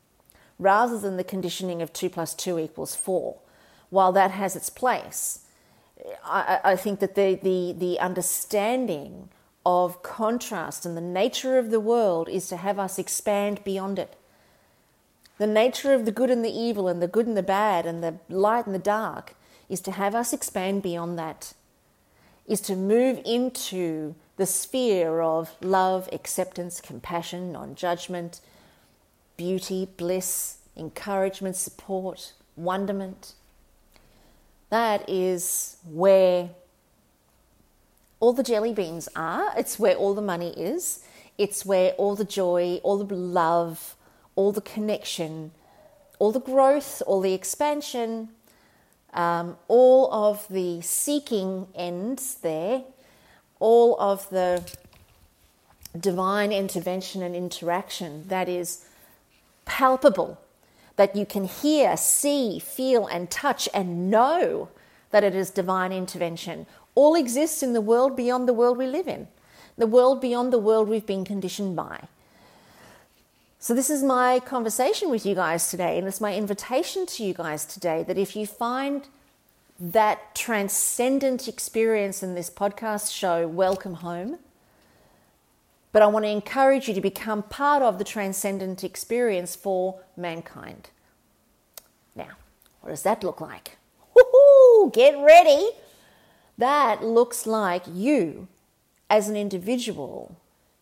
rather 0.57 0.97
than 0.97 1.17
the 1.17 1.23
conditioning 1.23 1.81
of 1.81 1.93
2 1.93 2.09
plus 2.09 2.33
2 2.33 2.57
equals 2.57 2.95
4. 2.95 3.35
While 3.91 4.11
that 4.13 4.31
has 4.31 4.55
its 4.55 4.71
place, 4.71 5.41
I, 6.23 6.59
I 6.63 6.75
think 6.75 7.01
that 7.01 7.13
the, 7.13 7.35
the, 7.35 7.75
the 7.77 7.99
understanding 7.99 9.29
of 9.65 10.03
contrast 10.03 10.85
and 10.85 10.95
the 10.95 11.01
nature 11.01 11.57
of 11.57 11.71
the 11.71 11.79
world 11.79 12.29
is 12.29 12.47
to 12.49 12.57
have 12.57 12.77
us 12.77 12.99
expand 12.99 13.63
beyond 13.63 13.97
it. 13.97 14.15
The 15.37 15.47
nature 15.47 15.93
of 15.93 16.05
the 16.05 16.11
good 16.11 16.29
and 16.29 16.45
the 16.45 16.57
evil 16.57 16.87
and 16.87 17.01
the 17.01 17.07
good 17.07 17.27
and 17.27 17.35
the 17.35 17.43
bad 17.43 17.85
and 17.85 18.03
the 18.03 18.15
light 18.29 18.65
and 18.65 18.75
the 18.75 18.79
dark 18.79 19.35
is 19.67 19.81
to 19.81 19.91
have 19.91 20.15
us 20.15 20.31
expand 20.31 20.83
beyond 20.83 21.17
that, 21.17 21.53
is 22.47 22.61
to 22.61 22.75
move 22.75 23.19
into 23.25 24.15
the 24.37 24.45
sphere 24.45 25.21
of 25.21 25.55
love, 25.61 26.07
acceptance, 26.13 26.79
compassion, 26.79 27.51
non 27.51 27.75
judgment, 27.75 28.41
beauty, 29.37 29.87
bliss, 29.97 30.57
encouragement, 30.77 31.55
support, 31.55 32.33
wonderment. 32.55 33.33
That 34.69 35.09
is 35.09 35.77
where 35.89 36.49
all 38.19 38.33
the 38.33 38.43
jelly 38.43 38.73
beans 38.73 39.09
are. 39.15 39.51
It's 39.57 39.77
where 39.79 39.95
all 39.95 40.13
the 40.13 40.21
money 40.21 40.49
is. 40.51 41.03
It's 41.37 41.65
where 41.65 41.91
all 41.93 42.15
the 42.15 42.25
joy, 42.25 42.79
all 42.83 43.03
the 43.03 43.15
love, 43.15 43.95
all 44.35 44.51
the 44.51 44.61
connection, 44.61 45.51
all 46.19 46.31
the 46.31 46.39
growth, 46.39 47.01
all 47.05 47.21
the 47.21 47.33
expansion, 47.33 48.29
um, 49.13 49.57
all 49.67 50.13
of 50.13 50.47
the 50.49 50.81
seeking 50.81 51.67
ends 51.75 52.35
there, 52.35 52.83
all 53.59 53.99
of 53.99 54.29
the 54.29 54.63
divine 55.97 56.51
intervention 56.51 57.21
and 57.21 57.35
interaction 57.35 58.27
that 58.27 58.49
is 58.49 58.85
palpable, 59.65 60.39
that 60.97 61.15
you 61.15 61.25
can 61.25 61.45
hear, 61.45 61.95
see, 61.97 62.59
feel, 62.59 63.07
and 63.07 63.29
touch 63.29 63.67
and 63.73 64.09
know 64.09 64.69
that 65.11 65.23
it 65.23 65.33
is 65.33 65.49
divine 65.49 65.93
intervention, 65.93 66.65
all 66.95 67.15
exists 67.15 67.61
in 67.61 67.73
the 67.73 67.81
world 67.81 68.15
beyond 68.15 68.47
the 68.47 68.53
world 68.53 68.77
we 68.77 68.87
live 68.87 69.07
in, 69.07 69.27
the 69.77 69.87
world 69.87 70.21
beyond 70.21 70.51
the 70.51 70.57
world 70.57 70.89
we've 70.89 71.05
been 71.05 71.25
conditioned 71.25 71.75
by. 71.75 72.07
So, 73.59 73.73
this 73.73 73.89
is 73.89 74.03
my 74.03 74.39
conversation 74.39 75.09
with 75.09 75.25
you 75.25 75.35
guys 75.35 75.69
today, 75.69 75.97
and 75.97 76.07
it's 76.07 76.21
my 76.21 76.35
invitation 76.35 77.05
to 77.07 77.23
you 77.23 77.33
guys 77.33 77.65
today 77.65 78.03
that 78.03 78.17
if 78.17 78.35
you 78.35 78.45
find 78.45 79.07
that 79.79 80.35
transcendent 80.35 81.47
experience 81.47 82.23
in 82.23 82.35
this 82.35 82.49
podcast 82.49 83.11
show, 83.11 83.47
welcome 83.47 83.95
home. 83.95 84.37
But 85.91 86.01
I 86.01 86.07
want 86.07 86.25
to 86.25 86.29
encourage 86.29 86.87
you 86.87 86.93
to 86.93 87.01
become 87.01 87.43
part 87.43 87.81
of 87.81 87.97
the 87.97 88.03
transcendent 88.03 88.83
experience 88.83 89.55
for 89.55 89.99
mankind. 90.15 90.89
Now, 92.15 92.37
what 92.81 92.91
does 92.91 93.03
that 93.03 93.23
look 93.23 93.41
like? 93.41 93.77
Woo-hoo, 94.13 94.91
get 94.91 95.17
ready. 95.17 95.69
That 96.57 97.03
looks 97.03 97.45
like 97.45 97.83
you 97.91 98.47
as 99.09 99.29
an 99.29 99.35
individual 99.35 100.37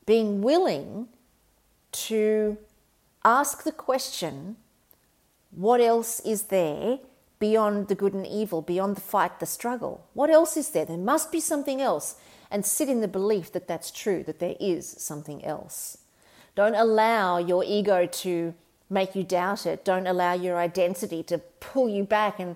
being 0.06 0.42
willing 0.42 1.08
to 1.92 2.58
ask 3.24 3.64
the 3.64 3.72
question 3.72 4.58
what 5.52 5.80
else 5.80 6.20
is 6.22 6.44
there 6.44 7.00
beyond 7.40 7.88
the 7.88 7.96
good 7.96 8.14
and 8.14 8.26
evil, 8.26 8.62
beyond 8.62 8.96
the 8.96 9.02
fight, 9.02 9.40
the 9.40 9.46
struggle? 9.46 10.06
What 10.14 10.30
else 10.30 10.58
is 10.58 10.70
there? 10.70 10.86
There 10.86 10.98
must 10.98 11.32
be 11.32 11.40
something 11.40 11.82
else. 11.82 12.16
And 12.50 12.66
sit 12.66 12.88
in 12.88 13.02
the 13.02 13.08
belief 13.08 13.52
that 13.52 13.68
that's 13.68 13.90
true, 13.90 14.24
that 14.24 14.40
there 14.40 14.56
is 14.60 14.88
something 14.88 15.44
else. 15.44 15.98
Don't 16.56 16.76
allow 16.76 17.38
your 17.38 17.64
ego 17.64 18.06
to 18.06 18.54
make 18.90 19.16
you 19.16 19.24
doubt 19.24 19.66
it. 19.66 19.84
Don't 19.84 20.06
allow 20.06 20.34
your 20.34 20.58
identity 20.58 21.24
to 21.24 21.40
pull 21.60 21.90
you 21.90 22.04
back 22.04 22.40
and 22.40 22.56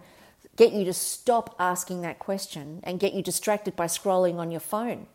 get 0.57 0.73
you 0.73 0.83
to 0.85 0.93
stop 0.93 1.55
asking 1.57 2.01
that 2.01 2.19
question 2.19 2.81
and 2.83 2.99
get 2.99 3.13
you 3.13 3.23
distracted 3.23 3.75
by 3.75 3.85
scrolling 3.85 4.35
on 4.35 4.51
your 4.51 4.59
phone. 4.59 5.07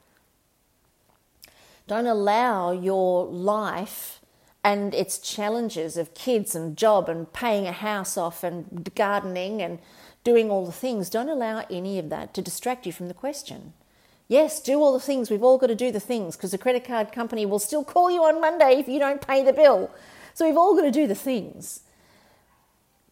Don't 1.86 2.06
allow 2.06 2.70
your 2.70 3.26
life 3.26 4.20
and 4.64 4.94
its 4.94 5.18
challenges 5.18 5.96
of 5.96 6.14
kids 6.14 6.54
and 6.54 6.76
job 6.76 7.08
and 7.08 7.32
paying 7.32 7.66
a 7.66 7.72
house 7.72 8.16
off 8.16 8.44
and 8.44 8.90
gardening 8.94 9.60
and 9.60 9.78
doing 10.24 10.50
all 10.50 10.64
the 10.64 10.72
things, 10.72 11.10
don't 11.10 11.28
allow 11.28 11.64
any 11.70 11.98
of 11.98 12.08
that 12.10 12.32
to 12.34 12.42
distract 12.42 12.86
you 12.86 12.92
from 12.92 13.08
the 13.08 13.14
question. 13.14 13.72
Yes, 14.28 14.60
do 14.62 14.80
all 14.80 14.92
the 14.92 15.00
things. 15.00 15.30
We've 15.30 15.42
all 15.42 15.58
got 15.58 15.66
to 15.66 15.74
do 15.74 15.90
the 15.90 16.00
things 16.00 16.36
because 16.36 16.52
the 16.52 16.58
credit 16.58 16.84
card 16.84 17.12
company 17.12 17.44
will 17.44 17.58
still 17.58 17.84
call 17.84 18.10
you 18.10 18.22
on 18.22 18.40
Monday 18.40 18.78
if 18.78 18.88
you 18.88 18.98
don't 18.98 19.26
pay 19.26 19.44
the 19.44 19.52
bill. 19.52 19.90
So 20.32 20.46
we've 20.46 20.56
all 20.56 20.74
got 20.74 20.82
to 20.82 20.90
do 20.90 21.06
the 21.06 21.14
things. 21.14 21.80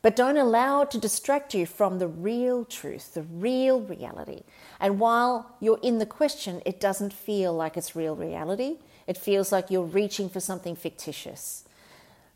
But 0.03 0.17
don't 0.17 0.39
allow 0.39 0.83
it 0.83 0.91
to 0.93 0.99
distract 0.99 1.55
you 1.55 1.67
from 1.67 1.99
the 1.99 2.09
real 2.09 2.65
truth, 2.65 3.13
the 3.13 3.23
real 3.23 3.81
reality. 3.83 4.43
And 4.79 4.99
while 4.99 5.55
you're 5.61 5.81
in 5.83 5.99
the 5.99 6.07
question, 6.07 6.63
it 6.65 6.81
doesn't 6.81 7.13
feel 7.13 7.53
like 7.53 7.77
it's 7.77 7.95
real 7.95 8.17
reality. 8.17 8.79
It 9.07 9.19
feels 9.19 9.53
like 9.53 9.71
you're 9.71 9.83
reaching 9.83 10.31
for 10.31 10.41
something 10.41 10.75
fictitious. 10.75 11.65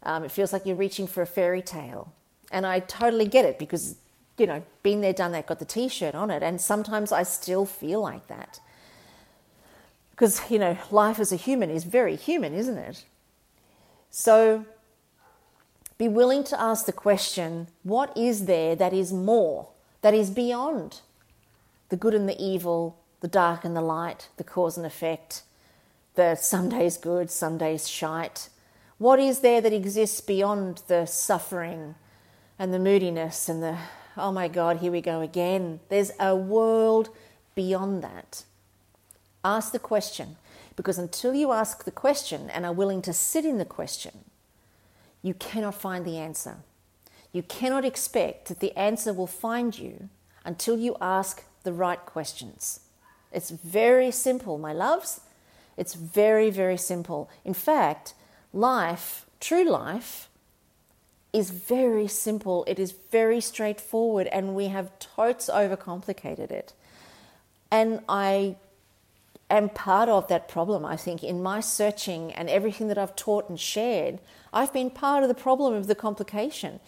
Um, 0.02 0.24
it 0.24 0.30
feels 0.30 0.52
like 0.52 0.66
you're 0.66 0.76
reaching 0.76 1.06
for 1.06 1.22
a 1.22 1.26
fairy 1.26 1.62
tale. 1.62 2.12
And 2.52 2.66
I 2.66 2.80
totally 2.80 3.26
get 3.26 3.46
it 3.46 3.58
because, 3.58 3.96
you 4.36 4.46
know, 4.46 4.62
been 4.82 5.00
there, 5.00 5.14
done 5.14 5.32
that, 5.32 5.46
got 5.46 5.58
the 5.58 5.64
t 5.64 5.88
shirt 5.88 6.14
on 6.14 6.30
it. 6.30 6.42
And 6.42 6.60
sometimes 6.60 7.12
I 7.12 7.22
still 7.22 7.64
feel 7.64 8.02
like 8.02 8.26
that. 8.26 8.60
Because, 10.10 10.50
you 10.50 10.58
know, 10.58 10.76
life 10.90 11.18
as 11.18 11.32
a 11.32 11.36
human 11.36 11.70
is 11.70 11.84
very 11.84 12.14
human, 12.14 12.52
isn't 12.52 12.76
it? 12.76 13.04
So 14.10 14.66
be 15.96 16.08
willing 16.08 16.44
to 16.44 16.60
ask 16.60 16.86
the 16.86 16.92
question 16.92 17.68
what 17.82 18.16
is 18.16 18.46
there 18.46 18.74
that 18.74 18.92
is 18.92 19.12
more, 19.12 19.68
that 20.02 20.14
is 20.14 20.30
beyond 20.30 21.00
the 21.88 21.96
good 21.96 22.14
and 22.14 22.28
the 22.28 22.42
evil, 22.42 22.98
the 23.20 23.28
dark 23.28 23.64
and 23.64 23.76
the 23.76 23.80
light, 23.80 24.28
the 24.36 24.44
cause 24.44 24.76
and 24.76 24.84
effect, 24.84 25.42
the 26.14 26.34
some 26.34 26.68
days 26.68 26.96
good, 26.96 27.30
some 27.30 27.58
days 27.58 27.88
shite? 27.88 28.48
What 28.98 29.18
is 29.18 29.40
there 29.40 29.60
that 29.60 29.72
exists 29.72 30.20
beyond 30.20 30.82
the 30.88 31.06
suffering 31.06 31.94
and 32.58 32.72
the 32.72 32.78
moodiness 32.78 33.48
and 33.48 33.62
the, 33.62 33.76
oh 34.16 34.32
my 34.32 34.48
God, 34.48 34.78
here 34.78 34.92
we 34.92 35.00
go 35.00 35.20
again? 35.20 35.80
There's 35.88 36.12
a 36.18 36.34
world 36.34 37.10
beyond 37.54 38.02
that. 38.02 38.44
Ask 39.44 39.72
the 39.72 39.78
question, 39.78 40.36
because 40.74 40.98
until 40.98 41.34
you 41.34 41.52
ask 41.52 41.84
the 41.84 41.90
question 41.90 42.50
and 42.50 42.64
are 42.64 42.72
willing 42.72 43.02
to 43.02 43.12
sit 43.12 43.44
in 43.44 43.58
the 43.58 43.64
question, 43.64 44.24
you 45.24 45.32
cannot 45.32 45.74
find 45.74 46.04
the 46.04 46.18
answer. 46.18 46.58
You 47.32 47.42
cannot 47.42 47.82
expect 47.84 48.48
that 48.48 48.60
the 48.60 48.76
answer 48.78 49.10
will 49.14 49.26
find 49.26 49.76
you 49.76 50.10
until 50.44 50.78
you 50.78 50.96
ask 51.00 51.44
the 51.62 51.72
right 51.72 51.98
questions. 52.04 52.80
It's 53.32 53.48
very 53.48 54.10
simple, 54.10 54.58
my 54.58 54.74
loves. 54.74 55.22
It's 55.78 55.94
very, 55.94 56.50
very 56.50 56.76
simple. 56.76 57.30
In 57.42 57.54
fact, 57.54 58.12
life, 58.52 59.24
true 59.40 59.64
life, 59.64 60.28
is 61.32 61.50
very 61.50 62.06
simple. 62.06 62.62
It 62.68 62.78
is 62.78 62.92
very 62.92 63.40
straightforward, 63.40 64.26
and 64.26 64.54
we 64.54 64.68
have 64.68 64.96
totes 64.98 65.48
overcomplicated 65.48 66.50
it. 66.50 66.74
And 67.70 68.00
I 68.10 68.56
am 69.50 69.68
part 69.68 70.08
of 70.08 70.28
that 70.28 70.48
problem, 70.48 70.84
I 70.84 70.96
think, 70.96 71.22
in 71.22 71.42
my 71.42 71.60
searching 71.60 72.32
and 72.32 72.48
everything 72.48 72.88
that 72.88 72.98
I've 72.98 73.16
taught 73.16 73.48
and 73.48 73.58
shared. 73.58 74.20
I've 74.52 74.72
been 74.72 74.90
part 74.90 75.22
of 75.22 75.28
the 75.28 75.34
problem 75.34 75.74
of 75.74 75.86
the 75.86 75.94
complication 75.94 76.80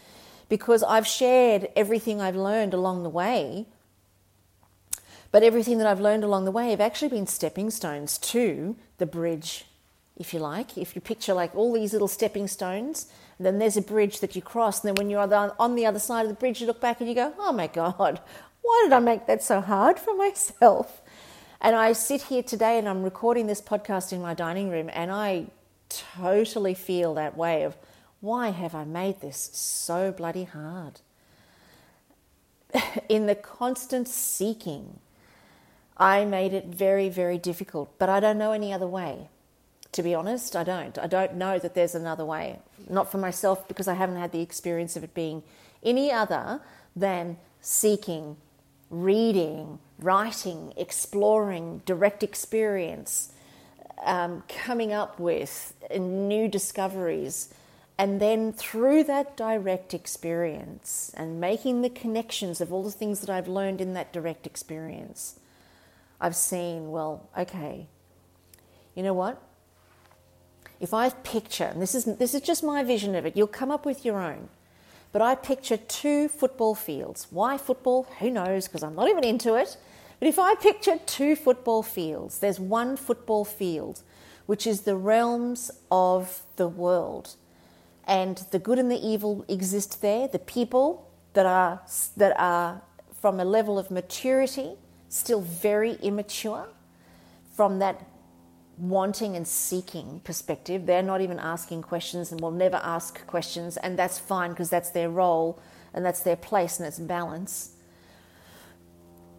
because 0.48 0.82
I've 0.82 1.06
shared 1.06 1.68
everything 1.74 2.20
I've 2.20 2.36
learned 2.36 2.74
along 2.74 3.02
the 3.02 3.08
way 3.08 3.66
but 5.36 5.42
everything 5.42 5.76
that 5.76 5.86
I've 5.86 6.00
learned 6.00 6.24
along 6.24 6.46
the 6.46 6.50
way 6.50 6.70
have 6.70 6.80
actually 6.80 7.08
been 7.08 7.26
stepping 7.26 7.70
stones 7.70 8.16
to 8.18 8.76
the 8.96 9.04
bridge, 9.04 9.66
if 10.16 10.32
you 10.32 10.40
like. 10.40 10.78
If 10.78 10.94
you 10.94 11.02
picture 11.02 11.34
like 11.34 11.54
all 11.54 11.74
these 11.74 11.92
little 11.92 12.08
stepping 12.08 12.48
stones, 12.48 13.06
then 13.38 13.58
there's 13.58 13.76
a 13.76 13.82
bridge 13.82 14.20
that 14.20 14.34
you 14.34 14.40
cross, 14.40 14.82
and 14.82 14.88
then 14.88 14.94
when 14.94 15.10
you're 15.10 15.20
on 15.58 15.74
the 15.74 15.84
other 15.84 15.98
side 15.98 16.22
of 16.22 16.28
the 16.28 16.34
bridge, 16.34 16.60
you 16.60 16.66
look 16.66 16.80
back 16.80 17.00
and 17.00 17.08
you 17.08 17.14
go, 17.14 17.34
oh 17.38 17.52
my 17.52 17.66
God, 17.66 18.20
why 18.62 18.80
did 18.84 18.94
I 18.94 18.98
make 18.98 19.26
that 19.26 19.42
so 19.42 19.60
hard 19.60 19.98
for 19.98 20.16
myself? 20.16 21.02
And 21.60 21.74
I 21.74 21.92
sit 21.92 22.22
here 22.22 22.42
today 22.42 22.78
and 22.78 22.88
I'm 22.88 23.02
recording 23.02 23.46
this 23.46 23.60
podcast 23.60 24.12
in 24.12 24.20
my 24.20 24.34
dining 24.34 24.68
room, 24.70 24.90
and 24.92 25.10
I 25.10 25.46
totally 25.88 26.74
feel 26.74 27.14
that 27.14 27.36
way 27.36 27.62
of 27.62 27.76
why 28.20 28.50
have 28.50 28.74
I 28.74 28.84
made 28.84 29.20
this 29.20 29.50
so 29.52 30.12
bloody 30.12 30.44
hard? 30.44 31.00
in 33.08 33.26
the 33.26 33.34
constant 33.34 34.08
seeking 34.08 34.98
I 35.96 36.24
made 36.24 36.52
it 36.52 36.66
very, 36.66 37.08
very 37.08 37.38
difficult, 37.38 37.98
but 37.98 38.08
I 38.08 38.20
don't 38.20 38.38
know 38.38 38.52
any 38.52 38.72
other 38.72 38.86
way. 38.86 39.28
To 39.92 40.02
be 40.02 40.14
honest, 40.14 40.54
I 40.54 40.62
don't. 40.62 40.98
I 40.98 41.06
don't 41.06 41.34
know 41.34 41.58
that 41.58 41.74
there's 41.74 41.94
another 41.94 42.24
way. 42.24 42.58
Not 42.90 43.10
for 43.10 43.16
myself 43.16 43.66
because 43.66 43.88
I 43.88 43.94
haven't 43.94 44.16
had 44.16 44.32
the 44.32 44.42
experience 44.42 44.96
of 44.96 45.04
it 45.04 45.14
being 45.14 45.42
any 45.82 46.12
other 46.12 46.60
than 46.94 47.38
seeking, 47.62 48.36
reading, 48.90 49.78
writing, 49.98 50.72
exploring, 50.76 51.82
direct 51.86 52.22
experience, 52.22 53.32
um, 54.04 54.42
coming 54.48 54.92
up 54.92 55.18
with 55.18 55.74
new 55.98 56.48
discoveries. 56.48 57.52
And 57.98 58.20
then 58.20 58.52
through 58.52 59.04
that 59.04 59.36
direct 59.36 59.94
experience 59.94 61.12
and 61.16 61.40
making 61.40 61.80
the 61.80 61.88
connections 61.88 62.60
of 62.60 62.72
all 62.72 62.82
the 62.82 62.90
things 62.90 63.20
that 63.20 63.30
I've 63.30 63.48
learned 63.48 63.80
in 63.80 63.94
that 63.94 64.12
direct 64.12 64.46
experience, 64.46 65.40
I've 66.20 66.36
seen, 66.36 66.90
well, 66.90 67.28
okay, 67.36 67.86
you 68.94 69.02
know 69.02 69.14
what? 69.14 69.40
If 70.78 70.92
I 70.92 71.08
picture, 71.08 71.64
and 71.64 71.80
this 71.80 71.94
is, 71.94 72.04
this 72.04 72.34
is 72.34 72.42
just 72.42 72.62
my 72.62 72.82
vision 72.82 73.14
of 73.14 73.24
it, 73.24 73.34
you'll 73.34 73.46
come 73.46 73.70
up 73.70 73.86
with 73.86 74.04
your 74.04 74.20
own, 74.20 74.50
but 75.16 75.22
I 75.22 75.34
picture 75.34 75.78
two 75.78 76.28
football 76.28 76.74
fields. 76.74 77.26
Why 77.30 77.56
football? 77.56 78.06
Who 78.18 78.30
knows, 78.30 78.68
because 78.68 78.82
I'm 78.82 78.94
not 78.94 79.08
even 79.08 79.24
into 79.24 79.54
it. 79.54 79.78
But 80.20 80.28
if 80.28 80.38
I 80.38 80.56
picture 80.56 80.98
two 81.06 81.36
football 81.36 81.82
fields, 81.82 82.40
there's 82.40 82.60
one 82.60 82.98
football 82.98 83.46
field, 83.46 84.02
which 84.44 84.66
is 84.66 84.82
the 84.82 84.94
realms 84.94 85.70
of 85.90 86.42
the 86.56 86.68
world. 86.68 87.36
And 88.06 88.44
the 88.50 88.58
good 88.58 88.78
and 88.78 88.90
the 88.90 89.00
evil 89.02 89.42
exist 89.48 90.02
there. 90.02 90.28
The 90.28 90.38
people 90.38 91.10
that 91.32 91.46
are, 91.46 91.80
that 92.18 92.38
are 92.38 92.82
from 93.18 93.40
a 93.40 93.44
level 93.46 93.78
of 93.78 93.90
maturity 93.90 94.72
still 95.08 95.40
very 95.40 95.94
immature 96.02 96.68
from 97.54 97.78
that 97.78 98.04
wanting 98.78 99.36
and 99.36 99.46
seeking 99.46 100.20
perspective. 100.24 100.86
They're 100.86 101.02
not 101.02 101.20
even 101.20 101.38
asking 101.38 101.82
questions 101.82 102.32
and 102.32 102.40
will 102.40 102.50
never 102.50 102.76
ask 102.76 103.26
questions, 103.26 103.76
and 103.76 103.98
that's 103.98 104.18
fine 104.18 104.50
because 104.50 104.70
that's 104.70 104.90
their 104.90 105.10
role 105.10 105.58
and 105.94 106.04
that's 106.04 106.20
their 106.20 106.36
place 106.36 106.78
and 106.78 106.86
it's 106.86 106.98
balance. 106.98 107.72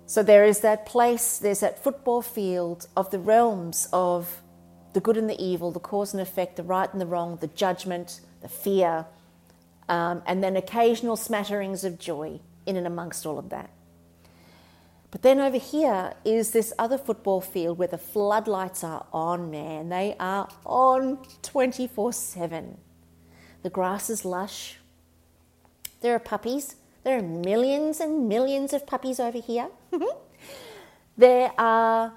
So 0.08 0.24
there 0.24 0.46
is 0.46 0.62
that 0.62 0.86
place, 0.86 1.38
there's 1.38 1.60
that 1.60 1.84
football 1.84 2.22
field 2.22 2.88
of 2.96 3.12
the 3.12 3.20
realms 3.20 3.89
of 3.91 4.41
the 4.94 5.01
good 5.01 5.17
and 5.17 5.29
the 5.29 5.39
evil, 5.44 5.72
the 5.72 5.79
cause 5.82 6.13
and 6.13 6.22
effect, 6.22 6.56
the 6.56 6.63
right 6.63 6.91
and 6.91 7.01
the 7.01 7.06
wrong, 7.06 7.38
the 7.38 7.48
judgment, 7.48 8.22
the 8.41 8.48
fear, 8.48 9.06
um, 9.89 10.24
and 10.25 10.44
then 10.44 10.56
occasional 10.56 11.17
smatterings 11.17 11.84
of 11.84 12.00
joy 12.00 12.39
in 12.65 12.77
and 12.77 12.88
amongst 12.88 13.25
all 13.25 13.38
of 13.38 13.50
that. 13.50 13.70
But 15.10 15.22
then 15.22 15.40
over 15.40 15.58
here 15.58 16.14
is 16.26 16.52
this 16.52 16.74
other 16.78 16.98
football 16.98 17.40
field 17.40 17.78
where 17.78 17.88
the 17.88 17.98
floodlights 17.98 18.84
are 18.84 19.06
on, 19.14 19.50
man. 19.50 19.90
They 19.90 20.16
are 20.20 20.50
on 20.66 21.20
24 21.42 22.14
7. 22.14 22.78
The 23.64 23.70
grass 23.70 24.10
is 24.10 24.26
lush. 24.26 24.78
There 26.02 26.14
are 26.14 26.20
puppies. 26.20 26.76
There 27.04 27.18
are 27.18 27.24
millions 27.24 28.00
and 28.02 28.28
millions 28.28 28.74
of 28.74 28.86
puppies 28.86 29.20
over 29.20 29.40
here. 29.40 29.70
there 31.18 31.54
are 31.58 32.14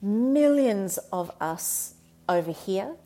millions 0.00 0.98
of 1.12 1.30
us 1.40 1.94
over 2.28 2.52
here. 2.52 2.96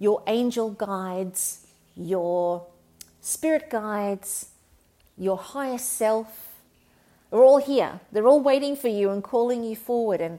Your 0.00 0.22
angel 0.26 0.70
guides, 0.70 1.66
your 1.94 2.66
spirit 3.20 3.70
guides, 3.70 4.50
your 5.16 5.36
higher 5.38 5.78
self, 5.78 6.51
are 7.32 7.42
all 7.42 7.58
here. 7.58 8.00
They're 8.12 8.26
all 8.26 8.40
waiting 8.40 8.76
for 8.76 8.88
you 8.88 9.10
and 9.10 9.22
calling 9.22 9.64
you 9.64 9.74
forward 9.74 10.20
and 10.20 10.38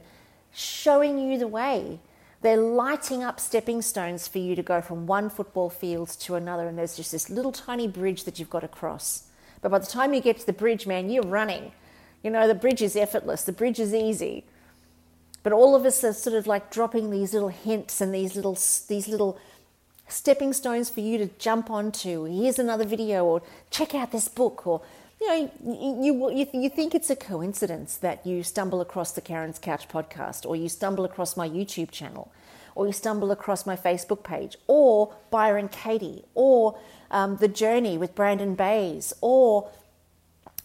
showing 0.52 1.18
you 1.18 1.38
the 1.38 1.48
way. 1.48 1.98
They're 2.40 2.56
lighting 2.56 3.22
up 3.22 3.40
stepping 3.40 3.82
stones 3.82 4.28
for 4.28 4.38
you 4.38 4.54
to 4.54 4.62
go 4.62 4.80
from 4.80 5.06
one 5.06 5.30
football 5.30 5.70
field 5.70 6.10
to 6.20 6.34
another, 6.34 6.68
and 6.68 6.78
there's 6.78 6.96
just 6.96 7.10
this 7.10 7.30
little 7.30 7.52
tiny 7.52 7.88
bridge 7.88 8.24
that 8.24 8.38
you've 8.38 8.50
got 8.50 8.60
to 8.60 8.68
cross. 8.68 9.24
But 9.62 9.70
by 9.70 9.78
the 9.78 9.86
time 9.86 10.12
you 10.12 10.20
get 10.20 10.38
to 10.40 10.46
the 10.46 10.52
bridge, 10.52 10.86
man, 10.86 11.08
you're 11.08 11.22
running. 11.22 11.72
You 12.22 12.30
know, 12.30 12.46
the 12.46 12.54
bridge 12.54 12.82
is 12.82 12.96
effortless, 12.96 13.44
the 13.44 13.52
bridge 13.52 13.80
is 13.80 13.94
easy. 13.94 14.44
But 15.42 15.52
all 15.52 15.74
of 15.74 15.84
us 15.84 16.04
are 16.04 16.12
sort 16.12 16.36
of 16.36 16.46
like 16.46 16.70
dropping 16.70 17.10
these 17.10 17.32
little 17.32 17.48
hints 17.48 18.00
and 18.00 18.14
these 18.14 18.36
little, 18.36 18.58
these 18.88 19.08
little 19.08 19.38
stepping 20.06 20.52
stones 20.52 20.90
for 20.90 21.00
you 21.00 21.16
to 21.18 21.26
jump 21.38 21.70
onto. 21.70 22.24
Here's 22.24 22.58
another 22.58 22.84
video, 22.84 23.24
or 23.24 23.42
check 23.70 23.94
out 23.94 24.12
this 24.12 24.28
book, 24.28 24.66
or 24.66 24.82
you 25.20 25.28
know, 25.28 25.50
you, 26.02 26.30
you, 26.30 26.46
you 26.52 26.68
think 26.68 26.94
it's 26.94 27.10
a 27.10 27.16
coincidence 27.16 27.96
that 27.96 28.26
you 28.26 28.42
stumble 28.42 28.80
across 28.80 29.12
the 29.12 29.20
Karen's 29.20 29.58
Couch 29.58 29.88
podcast, 29.88 30.46
or 30.46 30.56
you 30.56 30.68
stumble 30.68 31.04
across 31.04 31.36
my 31.36 31.48
YouTube 31.48 31.90
channel, 31.90 32.30
or 32.74 32.86
you 32.86 32.92
stumble 32.92 33.30
across 33.30 33.64
my 33.64 33.76
Facebook 33.76 34.22
page, 34.22 34.56
or 34.66 35.14
Byron 35.30 35.68
Katie, 35.68 36.24
or 36.34 36.78
um, 37.10 37.36
The 37.36 37.48
Journey 37.48 37.96
with 37.96 38.14
Brandon 38.14 38.54
Bays, 38.54 39.12
or 39.20 39.70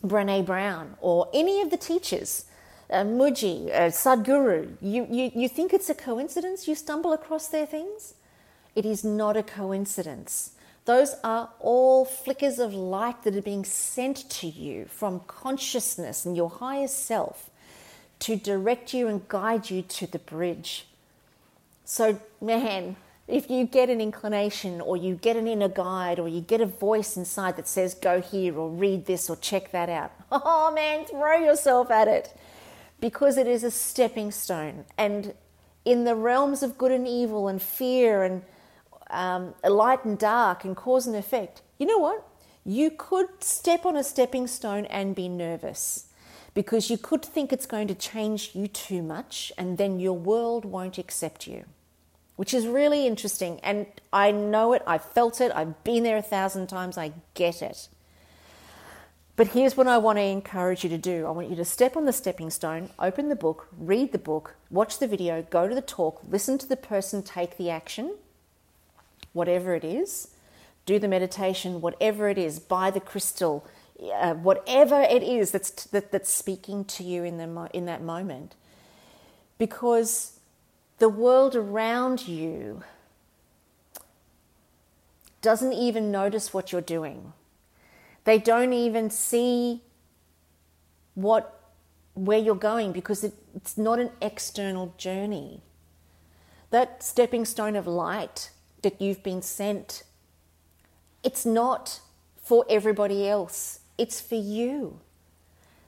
Brene 0.04 0.46
Brown, 0.46 0.96
or 1.00 1.30
any 1.34 1.62
of 1.62 1.70
the 1.70 1.78
teachers, 1.78 2.46
uh, 2.90 3.04
Mooji, 3.04 3.70
uh, 3.70 3.90
Sadhguru. 3.90 4.76
You, 4.82 5.06
you, 5.10 5.32
you 5.36 5.48
think 5.48 5.74
it's 5.74 5.90
a 5.90 5.96
coincidence 5.96 6.68
you 6.68 6.76
stumble 6.76 7.14
across 7.14 7.48
their 7.48 7.66
things? 7.66 8.16
It 8.76 8.86
is 8.86 9.04
not 9.04 9.38
a 9.38 9.44
coincidence. 9.44 10.52
Those 10.90 11.14
are 11.24 11.52
all 11.60 12.04
flickers 12.04 12.58
of 12.58 12.74
light 12.74 13.22
that 13.22 13.36
are 13.36 13.44
being 13.44 13.64
sent 13.64 14.28
to 14.32 14.48
you 14.48 14.86
from 14.86 15.20
consciousness 15.28 16.26
and 16.26 16.36
your 16.36 16.50
higher 16.50 16.88
self 16.88 17.52
to 18.22 18.36
direct 18.36 18.92
you 18.92 19.08
and 19.08 19.28
guide 19.28 19.70
you 19.70 19.84
to 19.84 20.08
the 20.08 20.18
bridge. 20.18 20.88
So, 21.86 22.20
man, 22.42 22.96
if 23.28 23.52
you 23.52 23.68
get 23.68 23.92
an 23.92 24.02
inclination 24.02 24.82
or 24.82 24.98
you 24.98 25.14
get 25.14 25.36
an 25.36 25.48
inner 25.48 25.70
guide 25.70 26.18
or 26.18 26.28
you 26.28 26.42
get 26.42 26.60
a 26.60 26.66
voice 26.66 27.16
inside 27.16 27.56
that 27.58 27.68
says, 27.68 27.94
go 27.94 28.20
here 28.20 28.58
or 28.58 28.68
read 28.68 29.06
this 29.06 29.30
or 29.30 29.36
check 29.36 29.72
that 29.72 29.90
out, 29.90 30.12
oh 30.32 30.72
man, 30.74 31.06
throw 31.06 31.38
yourself 31.38 31.92
at 31.92 32.08
it 32.08 32.36
because 33.00 33.38
it 33.38 33.46
is 33.46 33.64
a 33.64 33.70
stepping 33.70 34.32
stone. 34.32 34.86
And 34.98 35.36
in 35.86 36.06
the 36.06 36.16
realms 36.16 36.64
of 36.64 36.80
good 36.80 36.92
and 36.92 37.08
evil 37.08 37.48
and 37.48 37.62
fear 37.62 38.24
and 38.24 38.42
um, 39.10 39.54
light 39.64 40.06
and 40.06 40.18
dark 40.18 40.64
and 40.64 40.76
cause 40.76 41.08
and 41.08 41.16
effect, 41.16 41.62
you 41.78 41.86
know 41.86 41.98
what? 41.98 42.26
You 42.66 42.92
could 42.92 43.44
step 43.44 43.86
on 43.86 43.96
a 43.96 44.04
stepping 44.04 44.48
stone 44.48 44.86
and 44.86 45.16
be 45.16 45.30
nervous 45.30 46.08
because 46.54 46.90
you 46.90 46.98
could 46.98 47.24
think 47.24 47.52
it's 47.52 47.66
going 47.66 47.88
to 47.88 47.96
change 47.96 48.52
you 48.54 48.68
too 48.68 49.02
much 49.02 49.52
and 49.58 49.78
then 49.78 50.00
your 50.00 50.14
world 50.14 50.66
won't 50.66 50.98
accept 50.98 51.48
you, 51.48 51.66
which 52.36 52.54
is 52.54 52.68
really 52.68 53.08
interesting. 53.08 53.60
And 53.62 53.88
I 54.12 54.32
know 54.32 54.74
it, 54.74 54.84
I've 54.86 55.06
felt 55.06 55.42
it, 55.42 55.52
I've 55.56 55.84
been 55.84 56.04
there 56.04 56.18
a 56.18 56.22
thousand 56.22 56.68
times, 56.68 56.98
I 56.98 57.14
get 57.34 57.62
it. 57.62 57.88
But 59.36 59.48
here's 59.48 59.78
what 59.78 59.88
I 59.88 59.98
want 60.00 60.18
to 60.18 60.24
encourage 60.24 60.84
you 60.84 60.90
to 60.90 60.98
do 60.98 61.26
I 61.26 61.32
want 61.32 61.50
you 61.50 61.56
to 61.56 61.66
step 61.66 61.96
on 61.96 62.06
the 62.06 62.12
stepping 62.12 62.50
stone, 62.50 62.90
open 63.00 63.30
the 63.30 63.38
book, 63.38 63.70
read 63.78 64.12
the 64.12 64.18
book, 64.18 64.56
watch 64.70 65.00
the 65.00 65.08
video, 65.08 65.44
go 65.50 65.68
to 65.68 65.74
the 65.74 65.82
talk, 65.82 66.22
listen 66.28 66.58
to 66.58 66.68
the 66.68 66.76
person 66.76 67.24
take 67.24 67.56
the 67.56 67.70
action 67.70 68.16
whatever 69.34 69.76
it 69.76 69.84
is, 69.84 70.30
do 70.86 71.00
the 71.00 71.08
meditation, 71.08 71.82
whatever 71.82 72.30
it 72.30 72.38
is, 72.38 72.60
buy 72.60 72.90
the 72.92 73.00
crystal, 73.00 73.68
uh, 74.14 74.34
whatever 74.34 75.02
it 75.02 75.24
is 75.24 75.52
that's, 75.52 75.86
that, 75.86 76.12
that's 76.12 76.32
speaking 76.32 76.86
to 76.86 77.04
you 77.04 77.24
in, 77.24 77.38
the, 77.38 77.70
in 77.74 77.86
that 77.86 78.02
moment. 78.02 78.56
Because 79.58 80.40
the 81.00 81.10
world 81.10 81.56
around 81.56 82.28
you 82.28 82.84
doesn't 85.42 85.74
even 85.74 86.12
notice 86.12 86.54
what 86.54 86.72
you're 86.72 86.82
doing. 86.82 87.34
They 88.24 88.38
don't 88.38 88.74
even 88.74 89.10
see 89.10 89.82
what 91.16 91.56
where 92.14 92.38
you're 92.38 92.56
going 92.56 92.92
because 92.92 93.24
it, 93.24 93.34
it's 93.56 93.78
not 93.78 94.00
an 94.00 94.12
external 94.22 94.94
journey. 94.98 95.62
That 96.70 97.02
stepping 97.02 97.46
stone 97.46 97.76
of 97.76 97.88
light 97.88 98.52
that 98.82 99.02
you've 99.02 99.24
been 99.24 99.42
sent. 99.42 100.04
It's 101.24 101.46
not 101.46 102.00
for 102.42 102.66
everybody 102.70 103.28
else, 103.28 103.80
it's 103.98 104.20
for 104.22 104.36
you. 104.36 105.00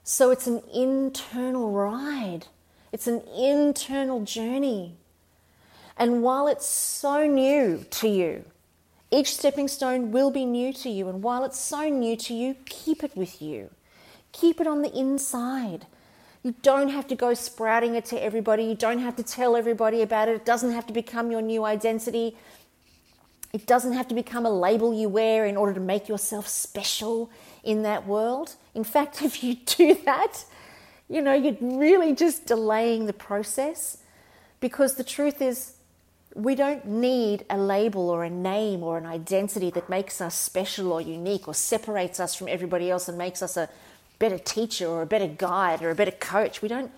So 0.04 0.32
it's 0.32 0.48
an 0.48 0.62
internal 0.74 1.72
ride, 1.72 2.48
it's 2.92 3.08
an 3.08 3.22
internal 3.38 4.24
journey. 4.24 4.96
And 5.98 6.24
while 6.24 6.48
it's 6.48 6.66
so 6.66 7.28
new 7.28 7.86
to 7.90 8.08
you, 8.08 8.46
each 9.12 9.36
stepping 9.36 9.68
stone 9.68 10.12
will 10.12 10.32
be 10.32 10.46
new 10.46 10.72
to 10.74 10.90
you. 10.90 11.10
And 11.10 11.22
while 11.22 11.44
it's 11.44 11.60
so 11.60 11.90
new 11.90 12.16
to 12.16 12.34
you, 12.34 12.56
keep 12.66 13.04
it 13.04 13.16
with 13.16 13.42
you. 13.42 13.70
Keep 14.32 14.62
it 14.62 14.68
on 14.68 14.82
the 14.82 14.98
inside. 14.98 15.86
You 16.44 16.56
don't 16.64 16.88
have 16.88 17.08
to 17.08 17.16
go 17.16 17.34
sprouting 17.34 17.96
it 17.96 18.06
to 18.06 18.24
everybody. 18.24 18.64
You 18.64 18.76
don't 18.76 19.00
have 19.00 19.16
to 19.18 19.24
tell 19.24 19.56
everybody 19.56 20.02
about 20.02 20.30
it. 20.30 20.36
It 20.38 20.46
doesn't 20.46 20.72
have 20.72 20.88
to 20.88 20.94
become 20.94 21.30
your 21.30 21.42
new 21.42 21.66
identity. 21.66 22.38
It 23.54 23.66
doesn't 23.66 23.94
have 23.94 24.08
to 24.08 24.16
become 24.16 24.46
a 24.46 24.50
label 24.50 24.94
you 24.94 25.10
wear 25.10 25.46
in 25.46 25.58
order 25.58 25.74
to 25.74 25.80
make 25.80 26.08
yourself 26.08 26.48
special 26.48 27.30
in 27.64 27.84
that 27.84 28.08
world. 28.08 28.56
In 28.74 28.84
fact, 28.84 29.22
if 29.24 29.44
you 29.44 29.56
do 29.56 29.96
that, 30.06 30.46
you 31.10 31.22
know, 31.22 31.34
you're 31.34 31.58
really 31.60 32.16
just 32.16 32.46
delaying 32.46 33.06
the 33.06 33.14
process 33.14 33.98
because 34.60 34.96
the 34.96 35.04
truth 35.04 35.42
is, 35.42 35.74
we 36.34 36.56
don't 36.56 36.86
need 36.86 37.44
a 37.50 37.58
label 37.58 38.10
or 38.10 38.24
a 38.24 38.30
name 38.30 38.84
or 38.84 38.98
an 38.98 39.06
identity 39.06 39.70
that 39.72 39.90
makes 39.90 40.22
us 40.22 40.34
special 40.34 40.94
or 40.94 41.02
unique 41.02 41.48
or 41.48 41.54
separates 41.54 42.22
us 42.22 42.34
from 42.36 42.48
everybody 42.48 42.90
else 42.90 43.10
and 43.10 43.18
makes 43.18 43.42
us 43.42 43.58
a 43.58 43.68
better 44.18 44.38
teacher 44.38 44.88
or 44.88 45.02
a 45.02 45.06
better 45.06 45.28
guide 45.28 45.82
or 45.82 45.90
a 45.90 45.96
better 45.96 46.12
coach. 46.12 46.62
We 46.62 46.70
don't, 46.70 46.90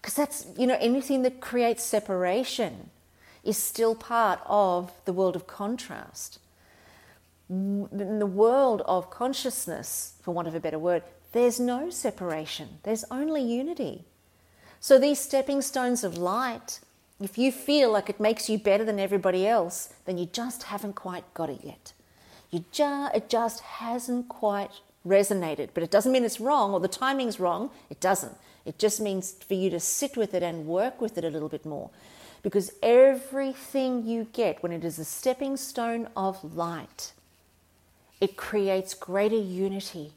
because 0.00 0.14
that's, 0.14 0.46
you 0.56 0.68
know, 0.68 0.76
anything 0.80 1.22
that 1.22 1.40
creates 1.40 1.82
separation 1.82 2.90
is 3.44 3.56
still 3.56 3.94
part 3.94 4.40
of 4.46 4.92
the 5.04 5.12
world 5.12 5.36
of 5.36 5.46
contrast. 5.46 6.38
In 7.50 8.18
the 8.18 8.26
world 8.26 8.82
of 8.86 9.10
consciousness, 9.10 10.14
for 10.22 10.32
want 10.32 10.48
of 10.48 10.54
a 10.54 10.60
better 10.60 10.78
word, 10.78 11.02
there's 11.32 11.58
no 11.58 11.90
separation, 11.90 12.78
there's 12.82 13.04
only 13.10 13.42
unity. 13.42 14.04
So 14.80 14.98
these 14.98 15.20
stepping 15.20 15.62
stones 15.62 16.02
of 16.04 16.18
light, 16.18 16.80
if 17.20 17.38
you 17.38 17.52
feel 17.52 17.92
like 17.92 18.10
it 18.10 18.20
makes 18.20 18.48
you 18.48 18.58
better 18.58 18.84
than 18.84 18.98
everybody 18.98 19.46
else, 19.46 19.94
then 20.06 20.18
you 20.18 20.26
just 20.26 20.64
haven't 20.64 20.94
quite 20.94 21.32
got 21.34 21.50
it 21.50 21.60
yet. 21.62 21.92
You 22.50 22.64
ju- 22.72 23.08
it 23.14 23.28
just 23.28 23.60
hasn't 23.60 24.28
quite 24.28 24.70
resonated. 25.06 25.70
But 25.74 25.82
it 25.82 25.90
doesn't 25.90 26.12
mean 26.12 26.24
it's 26.24 26.40
wrong 26.40 26.72
or 26.72 26.80
the 26.80 26.88
timing's 26.88 27.40
wrong. 27.40 27.70
It 27.90 28.00
doesn't. 28.00 28.36
It 28.64 28.78
just 28.78 29.00
means 29.00 29.32
for 29.32 29.54
you 29.54 29.70
to 29.70 29.80
sit 29.80 30.16
with 30.16 30.34
it 30.34 30.42
and 30.42 30.66
work 30.66 31.00
with 31.00 31.18
it 31.18 31.24
a 31.24 31.30
little 31.30 31.48
bit 31.48 31.66
more. 31.66 31.90
Because 32.42 32.72
everything 32.82 34.04
you 34.06 34.26
get 34.32 34.62
when 34.62 34.72
it 34.72 34.84
is 34.84 34.98
a 34.98 35.04
stepping 35.04 35.56
stone 35.56 36.08
of 36.16 36.56
light, 36.56 37.12
it 38.20 38.36
creates 38.36 38.94
greater 38.94 39.36
unity, 39.36 40.12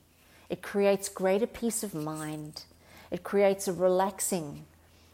it 0.49 0.61
creates 0.61 1.07
greater 1.09 1.47
peace 1.47 1.83
of 1.83 1.93
mind, 1.93 2.65
it 3.11 3.23
creates 3.23 3.67
a 3.67 3.73
relaxing, 3.73 4.65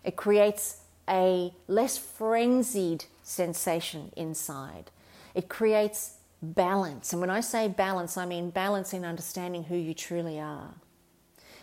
it 0.03 0.15
creates 0.15 0.77
a 1.09 1.53
less 1.67 1.97
frenzied 1.97 3.05
sensation 3.23 4.11
inside. 4.15 4.91
It 5.35 5.49
creates 5.49 6.15
balance. 6.41 7.11
And 7.11 7.21
when 7.21 7.29
I 7.29 7.41
say 7.41 7.67
balance, 7.67 8.17
I 8.17 8.25
mean 8.25 8.49
balance 8.49 8.93
in 8.93 9.05
understanding 9.05 9.65
who 9.65 9.75
you 9.75 9.93
truly 9.93 10.39
are. 10.39 10.73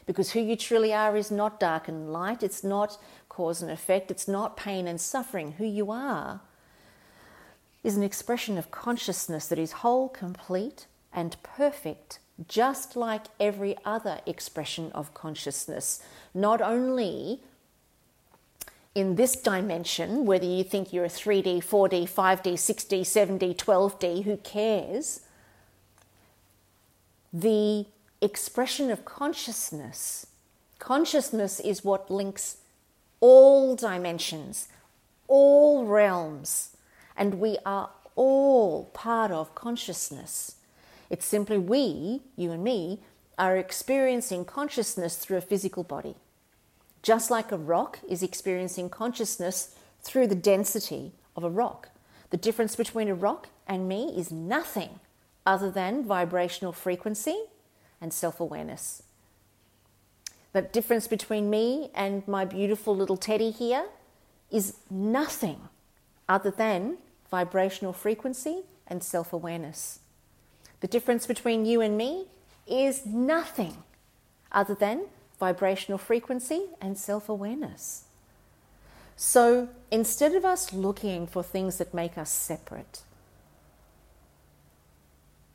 Because 0.06 0.30
who 0.30 0.40
you 0.40 0.56
truly 0.56 0.92
are 0.92 1.16
is 1.16 1.30
not 1.30 1.60
dark 1.60 1.88
and 1.88 2.12
light, 2.12 2.42
it's 2.42 2.64
not 2.64 2.96
cause 3.38 3.62
and 3.62 3.70
effect, 3.70 4.10
it's 4.10 4.26
not 4.26 4.56
pain 4.56 4.88
and 4.88 5.00
suffering. 5.00 5.52
Who 5.58 5.64
you 5.64 5.92
are 5.92 6.40
is 7.84 7.96
an 7.96 8.02
expression 8.02 8.58
of 8.58 8.72
consciousness 8.72 9.46
that 9.46 9.60
is 9.60 9.70
whole, 9.84 10.08
complete, 10.08 10.86
and 11.12 11.40
perfect, 11.44 12.18
just 12.48 12.96
like 12.96 13.26
every 13.38 13.76
other 13.84 14.18
expression 14.26 14.90
of 14.90 15.14
consciousness. 15.14 16.02
Not 16.34 16.60
only 16.60 17.38
in 18.92 19.14
this 19.14 19.36
dimension, 19.36 20.26
whether 20.26 20.44
you 20.44 20.64
think 20.64 20.92
you're 20.92 21.04
a 21.04 21.08
3D, 21.08 21.58
4D, 21.58 22.10
5D, 22.10 22.54
6D, 22.54 23.02
7D, 23.02 23.54
12D, 23.54 24.24
who 24.24 24.36
cares? 24.38 25.20
The 27.32 27.86
expression 28.20 28.90
of 28.90 29.04
consciousness. 29.04 30.26
Consciousness 30.80 31.60
is 31.60 31.84
what 31.84 32.10
links 32.10 32.56
all 33.20 33.76
dimensions, 33.76 34.68
all 35.26 35.84
realms, 35.86 36.76
and 37.16 37.34
we 37.34 37.58
are 37.66 37.90
all 38.14 38.84
part 38.94 39.30
of 39.30 39.54
consciousness. 39.54 40.56
It's 41.10 41.26
simply 41.26 41.58
we, 41.58 42.22
you 42.36 42.52
and 42.52 42.62
me, 42.62 43.00
are 43.38 43.56
experiencing 43.56 44.44
consciousness 44.44 45.16
through 45.16 45.36
a 45.36 45.42
physical 45.42 45.84
body 45.84 46.16
just 47.02 47.30
like 47.30 47.52
a 47.52 47.56
rock 47.56 48.00
is 48.08 48.22
experiencing 48.22 48.90
consciousness 48.90 49.74
through 50.02 50.26
the 50.26 50.34
density 50.34 51.12
of 51.36 51.44
a 51.44 51.50
rock. 51.50 51.90
The 52.30 52.36
difference 52.36 52.76
between 52.76 53.08
a 53.08 53.14
rock 53.14 53.48
and 53.66 53.88
me 53.88 54.12
is 54.16 54.30
nothing 54.30 55.00
other 55.46 55.70
than 55.70 56.04
vibrational 56.04 56.72
frequency 56.72 57.44
and 58.00 58.12
self 58.12 58.40
awareness. 58.40 59.02
The 60.58 60.62
difference 60.62 61.06
between 61.06 61.50
me 61.50 61.92
and 61.94 62.26
my 62.26 62.44
beautiful 62.44 62.96
little 62.96 63.16
teddy 63.16 63.52
here 63.52 63.86
is 64.50 64.74
nothing 64.90 65.68
other 66.28 66.50
than 66.50 66.98
vibrational 67.30 67.92
frequency 67.92 68.62
and 68.88 69.04
self 69.04 69.32
awareness. 69.32 70.00
The 70.80 70.88
difference 70.88 71.28
between 71.28 71.64
you 71.64 71.80
and 71.80 71.96
me 71.96 72.26
is 72.66 73.06
nothing 73.06 73.76
other 74.50 74.74
than 74.74 75.04
vibrational 75.38 75.96
frequency, 75.96 76.64
and 76.80 76.98
self 76.98 77.28
awareness. 77.28 78.06
So 79.14 79.68
instead 79.92 80.34
of 80.34 80.44
us 80.44 80.72
looking 80.72 81.28
for 81.28 81.44
things 81.44 81.78
that 81.78 81.94
make 81.94 82.18
us 82.18 82.32
separate, 82.32 83.02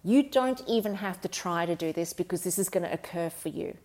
you 0.01 0.23
don't 0.23 0.63
even 0.65 0.95
have 0.95 1.19
to 1.19 1.27
try 1.27 1.65
to 1.65 1.75
do 1.75 1.91
this 1.91 2.13
because 2.13 2.43
this 2.43 2.57
is 2.57 2.69
going 2.69 2.83
to 2.83 2.93
occur 2.93 3.29
for 3.29 3.49
you. 3.49 3.75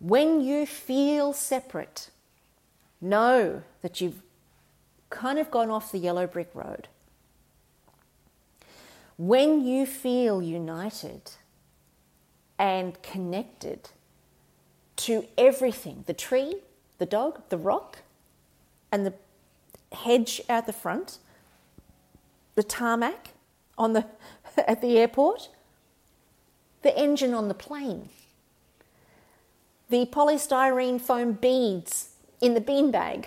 When 0.00 0.40
you 0.40 0.66
feel 0.66 1.32
separate, 1.32 2.10
know 3.00 3.62
that 3.82 4.00
you've 4.00 4.22
kind 5.08 5.38
of 5.38 5.50
gone 5.50 5.70
off 5.70 5.92
the 5.92 5.98
yellow 5.98 6.26
brick 6.26 6.50
road. 6.54 6.88
When 9.16 9.64
you 9.64 9.86
feel 9.86 10.42
united 10.42 11.32
and 12.58 13.00
connected, 13.02 13.90
to 15.00 15.26
everything 15.38 16.04
the 16.06 16.12
tree, 16.12 16.56
the 16.98 17.06
dog, 17.06 17.40
the 17.48 17.56
rock, 17.56 18.02
and 18.92 19.06
the 19.06 19.14
hedge 19.92 20.42
out 20.46 20.66
the 20.66 20.74
front, 20.74 21.18
the 22.54 22.62
tarmac 22.62 23.30
on 23.78 23.94
the, 23.94 24.04
at 24.68 24.82
the 24.82 24.98
airport, 24.98 25.48
the 26.82 26.96
engine 26.98 27.32
on 27.32 27.48
the 27.48 27.54
plane, 27.54 28.10
the 29.90 30.06
polystyrene 30.06 31.00
foam 31.00 31.32
beads 31.32 32.10
in 32.40 32.54
the 32.54 32.60
beanbag, 32.60 33.26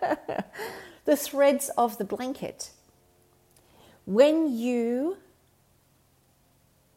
the 1.04 1.16
threads 1.16 1.70
of 1.76 1.98
the 1.98 2.04
blanket. 2.04 2.70
When 4.06 4.56
you 4.56 5.18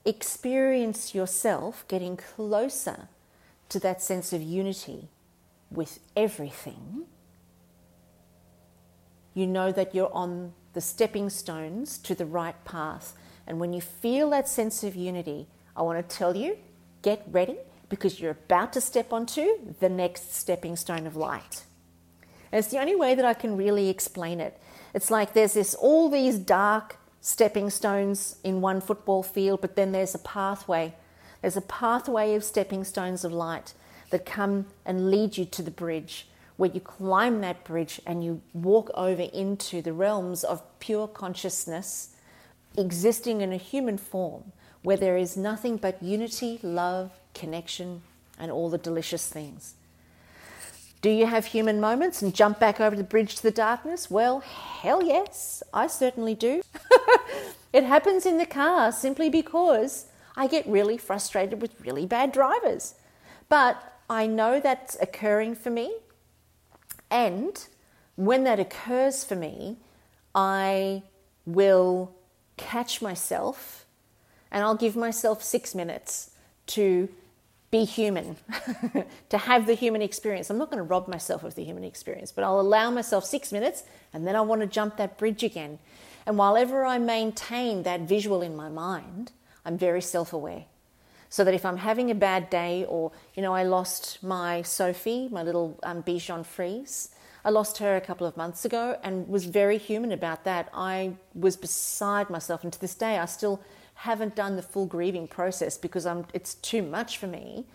experience 0.06 1.14
yourself 1.14 1.86
getting 1.88 2.18
closer 2.18 3.10
to 3.70 3.80
that 3.82 4.02
sense 4.02 4.34
of 4.34 4.42
unity 4.42 5.10
with 5.70 6.00
everything, 6.16 7.04
you 9.34 9.46
know 9.48 9.72
that 9.74 9.94
you're 9.94 10.14
on 10.14 10.54
the 10.74 10.82
stepping 10.82 11.30
stones 11.30 11.98
to 11.98 12.16
the 12.16 12.26
right 12.26 12.64
path. 12.64 13.14
And 13.46 13.60
when 13.60 13.74
you 13.74 13.82
feel 13.82 14.30
that 14.30 14.48
sense 14.48 14.84
of 14.84 14.96
unity, 14.96 15.48
I 15.76 15.82
want 15.82 16.08
to 16.08 16.16
tell 16.16 16.38
you 16.38 16.58
get 17.02 17.26
ready 17.32 17.58
because 17.92 18.20
you're 18.20 18.32
about 18.32 18.74
to 18.74 18.82
step 18.82 19.14
onto 19.14 19.76
the 19.80 19.90
next 19.90 20.34
stepping 20.34 20.76
stone 20.76 21.06
of 21.06 21.16
light. 21.16 21.64
And 22.52 22.58
it's 22.58 22.70
the 22.70 22.80
only 22.80 22.96
way 22.96 23.14
that 23.14 23.26
I 23.26 23.36
can 23.36 23.56
really 23.56 23.90
explain 23.90 24.40
it. 24.40 24.60
It's 24.96 25.12
like 25.12 25.34
there's 25.34 25.54
this 25.54 25.76
all 25.76 26.10
these 26.10 26.40
dark 26.40 26.98
stepping 27.22 27.70
stones 27.70 28.38
in 28.44 28.62
one 28.62 28.82
football 28.82 29.22
field, 29.22 29.62
but 29.62 29.76
then 29.76 29.92
there's 29.92 30.16
a 30.16 30.20
pathway 30.20 30.96
there's 31.42 31.58
a 31.58 31.62
pathway 31.62 32.36
of 32.36 32.44
stepping 32.44 32.84
stones 32.84 33.24
of 33.26 33.34
light 33.34 33.74
that 34.12 34.26
come 34.26 34.68
and 34.86 35.10
lead 35.10 35.38
you 35.38 35.46
to 35.46 35.64
the 35.64 35.72
bridge, 35.72 36.28
where 36.58 36.70
you 36.70 36.80
climb 36.80 37.42
that 37.42 37.64
bridge 37.64 38.00
and 38.06 38.24
you 38.24 38.42
walk 38.54 38.92
over 38.94 39.24
into 39.24 39.82
the 39.82 39.94
realms 39.94 40.44
of 40.44 40.62
pure 40.80 41.08
consciousness 41.08 42.10
existing 42.78 43.42
in 43.42 43.52
a 43.52 43.58
human 43.58 43.98
form, 43.98 44.52
where 44.84 44.98
there 44.98 45.18
is 45.18 45.36
nothing 45.36 45.78
but 45.78 46.02
unity, 46.02 46.60
love, 46.62 47.12
connection, 47.34 48.02
and 48.39 48.52
all 48.52 48.70
the 48.70 48.78
delicious 48.78 49.28
things. 49.28 49.76
Do 51.02 51.10
you 51.10 51.26
have 51.26 51.46
human 51.46 51.80
moments 51.80 52.22
and 52.22 52.34
jump 52.34 52.60
back 52.60 52.80
over 52.80 52.96
the 52.96 53.04
bridge 53.04 53.36
to 53.36 53.44
the 53.44 53.52
darkness? 53.52 54.12
Well, 54.12 54.41
hell 54.41 55.04
yes, 55.04 55.63
I 55.74 55.88
certainly 55.88 56.36
do. 56.36 56.62
it 57.74 57.84
happens 57.84 58.26
in 58.26 58.38
the 58.38 58.46
car 58.46 58.91
simply 58.91 59.30
because 59.30 60.06
I 60.36 60.48
get 60.48 60.67
really 60.67 60.98
frustrated 60.98 61.62
with 61.62 61.82
really 61.82 62.06
bad 62.06 62.32
drivers. 62.32 62.96
But 63.50 63.82
I 64.10 64.28
know 64.28 64.60
that's 64.60 64.96
occurring 65.02 65.56
for 65.56 65.72
me. 65.72 65.91
And 67.10 67.65
when 68.15 68.44
that 68.44 68.60
occurs 68.60 69.24
for 69.24 69.36
me, 69.36 69.78
I 70.36 71.04
will 71.46 72.13
catch 72.58 73.02
myself 73.02 73.86
and 74.52 74.63
I'll 74.63 74.76
give 74.76 74.96
myself 74.96 75.41
six 75.44 75.74
minutes 75.74 76.31
to 76.67 77.10
be 77.71 77.86
human, 77.86 78.36
to 79.30 79.38
have 79.38 79.65
the 79.65 79.74
human 79.74 80.02
experience. 80.02 80.50
I'm 80.50 80.58
not 80.58 80.69
going 80.69 80.78
to 80.78 80.84
rob 80.84 81.08
myself 81.08 81.43
of 81.43 81.56
the 81.56 81.63
human 81.63 81.86
experience, 81.86 82.32
but 82.32 82.43
I'll 82.43 82.60
allow 82.60 82.91
myself 82.91 83.26
six 83.26 83.52
minutes 83.52 83.84
and 84.13 84.28
then 84.28 84.36
I 84.36 84.41
want 84.41 84.62
to 84.62 84.67
jump 84.67 84.97
that 84.97 85.17
bridge 85.17 85.41
again. 85.41 85.80
And 86.26 86.38
while 86.38 86.58
ever 86.58 86.86
I 86.86 86.97
maintain 86.97 87.84
that 87.84 88.02
visual 88.02 88.41
in 88.41 88.56
my 88.56 88.69
mind, 88.69 89.32
I'm 89.65 89.78
very 89.78 90.02
self 90.02 90.34
aware. 90.34 90.65
So 91.30 91.45
that 91.45 91.54
if 91.54 91.65
I'm 91.65 91.78
having 91.78 92.12
a 92.12 92.15
bad 92.15 92.50
day, 92.50 92.86
or, 92.89 93.13
you 93.36 93.41
know, 93.41 93.54
I 93.54 93.63
lost 93.63 94.21
my 94.21 94.63
Sophie, 94.63 95.30
my 95.32 95.43
little 95.43 95.80
um, 95.82 96.04
Bichon 96.04 96.45
Frise, 96.45 97.10
I 97.45 97.50
lost 97.52 97.78
her 97.78 97.95
a 97.95 98.02
couple 98.02 98.28
of 98.28 98.36
months 98.36 98.65
ago 98.65 99.00
and 99.02 99.28
was 99.30 99.45
very 99.45 99.78
human 99.78 100.12
about 100.12 100.43
that. 100.43 100.69
I 100.74 101.13
was 101.34 101.56
beside 101.56 102.30
myself, 102.30 102.65
and 102.65 102.74
to 102.74 102.80
this 102.80 102.95
day, 102.95 103.17
I 103.17 103.26
still 103.26 103.62
haven't 104.02 104.36
done 104.36 104.56
the 104.56 104.64
full 104.64 104.88
grieving 104.88 105.28
process 105.28 105.78
because 105.78 106.08
I'm, 106.08 106.26
it's 106.34 106.56
too 106.56 106.82
much 106.82 107.20
for 107.20 107.28
me. 107.28 107.66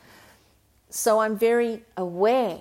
So 0.90 1.20
I'm 1.20 1.38
very 1.38 1.84
aware 1.96 2.58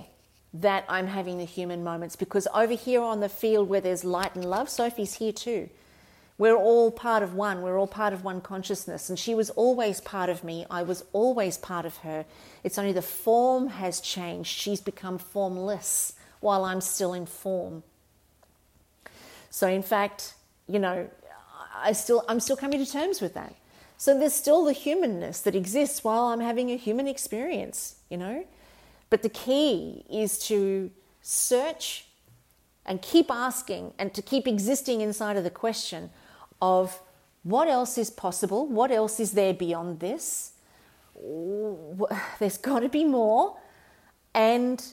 that 0.53 0.85
I'm 0.87 1.07
having 1.07 1.39
the 1.39 1.45
human 1.45 1.83
moments 1.83 2.15
because 2.15 2.47
over 2.53 2.73
here 2.73 3.01
on 3.01 3.21
the 3.21 3.29
field 3.29 3.67
where 3.67 3.81
there's 3.81 4.03
light 4.03 4.35
and 4.35 4.45
love, 4.45 4.69
Sophie's 4.69 5.15
here 5.15 5.33
too. 5.33 5.67
We're 6.37 6.55
all 6.55 6.91
part 6.91 7.23
of 7.23 7.33
one. 7.33 7.63
We're 7.63 7.79
all 7.79 7.87
part 7.87 8.13
of 8.13 8.23
one 8.23 8.39
consciousness. 8.39 9.09
And 9.09 9.17
she 9.17 9.33
was 9.33 9.49
always 9.51 9.99
part 9.99 10.29
of 10.29 10.43
me. 10.43 10.67
I 10.69 10.83
was 10.83 11.03
always 11.11 11.57
part 11.57 11.87
of 11.87 11.97
her. 11.97 12.25
It's 12.63 12.77
only 12.77 12.91
the 12.91 13.01
form 13.01 13.69
has 13.69 13.99
changed. 13.99 14.51
She's 14.51 14.81
become 14.81 15.17
formless 15.17 16.13
while 16.39 16.65
I'm 16.65 16.81
still 16.81 17.13
in 17.13 17.25
form. 17.25 17.81
So, 19.49 19.67
in 19.67 19.81
fact, 19.81 20.35
you 20.67 20.77
know, 20.77 21.09
I 21.83 21.91
still, 21.91 22.23
I'm 22.27 22.39
still 22.39 22.55
coming 22.55 22.83
to 22.83 22.91
terms 22.91 23.21
with 23.21 23.33
that. 23.33 23.55
So, 23.97 24.17
there's 24.17 24.33
still 24.33 24.65
the 24.65 24.73
humanness 24.73 25.41
that 25.41 25.55
exists 25.55 26.03
while 26.03 26.25
I'm 26.25 26.41
having 26.41 26.69
a 26.69 26.75
human 26.75 27.07
experience, 27.07 27.95
you 28.09 28.17
know. 28.17 28.45
But 29.09 29.21
the 29.21 29.29
key 29.29 30.05
is 30.09 30.37
to 30.47 30.91
search 31.21 32.05
and 32.85 33.01
keep 33.01 33.31
asking 33.31 33.93
and 33.97 34.13
to 34.13 34.21
keep 34.21 34.47
existing 34.47 35.01
inside 35.01 35.37
of 35.37 35.43
the 35.43 35.49
question 35.49 36.09
of 36.61 36.99
what 37.43 37.67
else 37.67 37.97
is 37.97 38.09
possible, 38.09 38.67
what 38.67 38.91
else 38.91 39.19
is 39.19 39.31
there 39.31 39.53
beyond 39.53 39.99
this. 39.99 40.53
There's 42.39 42.57
got 42.61 42.79
to 42.79 42.89
be 42.89 43.05
more. 43.05 43.57
And 44.33 44.83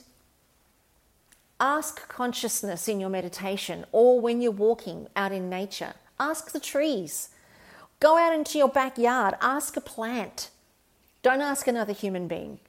ask 1.59 2.07
consciousness 2.07 2.87
in 2.87 2.99
your 2.99 3.09
meditation 3.09 3.85
or 3.91 4.19
when 4.19 4.41
you're 4.41 4.51
walking 4.51 5.07
out 5.15 5.31
in 5.31 5.49
nature. 5.49 5.93
Ask 6.19 6.51
the 6.51 6.59
trees. 6.59 7.29
Go 7.99 8.17
out 8.17 8.33
into 8.33 8.57
your 8.57 8.69
backyard, 8.69 9.35
ask 9.41 9.77
a 9.77 9.81
plant. 9.81 10.49
Don't 11.21 11.41
ask 11.41 11.67
another 11.67 11.93
human 11.93 12.27
being, 12.27 12.59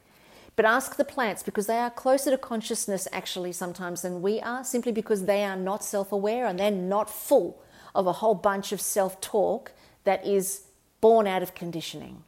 but 0.55 0.65
ask 0.65 0.97
the 0.97 1.05
plants 1.05 1.43
because 1.43 1.67
they 1.67 1.79
are 1.79 1.91
closer 1.91 2.31
to 2.31 2.39
consciousness 2.39 3.09
actually 3.13 3.51
sometimes 3.53 4.03
than 4.03 4.23
we 4.23 4.41
are, 4.41 4.63
simply 4.63 4.93
because 4.93 5.25
they 5.25 5.45
are 5.45 5.57
not 5.57 5.83
self 5.83 6.13
aware 6.13 6.47
and 6.47 6.59
they're 6.59 6.71
not 6.71 7.11
full 7.11 7.61
of 7.95 8.07
a 8.07 8.13
whole 8.13 8.35
bunch 8.35 8.71
of 8.71 8.81
self 8.81 9.21
talk 9.21 9.73
that 10.05 10.25
is 10.25 10.63
born 11.01 11.27
out 11.27 11.43
of 11.43 11.55
conditioning. 11.55 12.23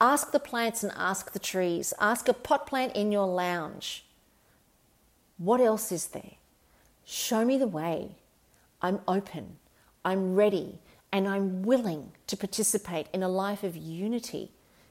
Ask 0.00 0.32
the 0.32 0.38
plants 0.40 0.82
and 0.82 0.92
ask 0.96 1.32
the 1.32 1.38
trees. 1.38 1.92
Ask 1.98 2.28
a 2.28 2.32
pot 2.32 2.66
plant 2.66 2.94
in 2.94 3.10
your 3.10 3.26
lounge. 3.26 4.04
What 5.38 5.60
else 5.60 5.90
is 5.90 6.08
there? 6.08 6.32
Show 7.04 7.44
me 7.44 7.58
the 7.58 7.66
way. 7.66 8.16
I'm 8.80 9.00
open. 9.08 9.56
I'm 10.04 10.34
ready. 10.34 10.78
And 11.12 11.28
I'm 11.28 11.62
willing 11.62 12.10
to 12.26 12.36
participate 12.36 13.06
in 13.12 13.22
a 13.22 13.28
life 13.28 13.62
of 13.62 13.76
unity, 13.76 14.50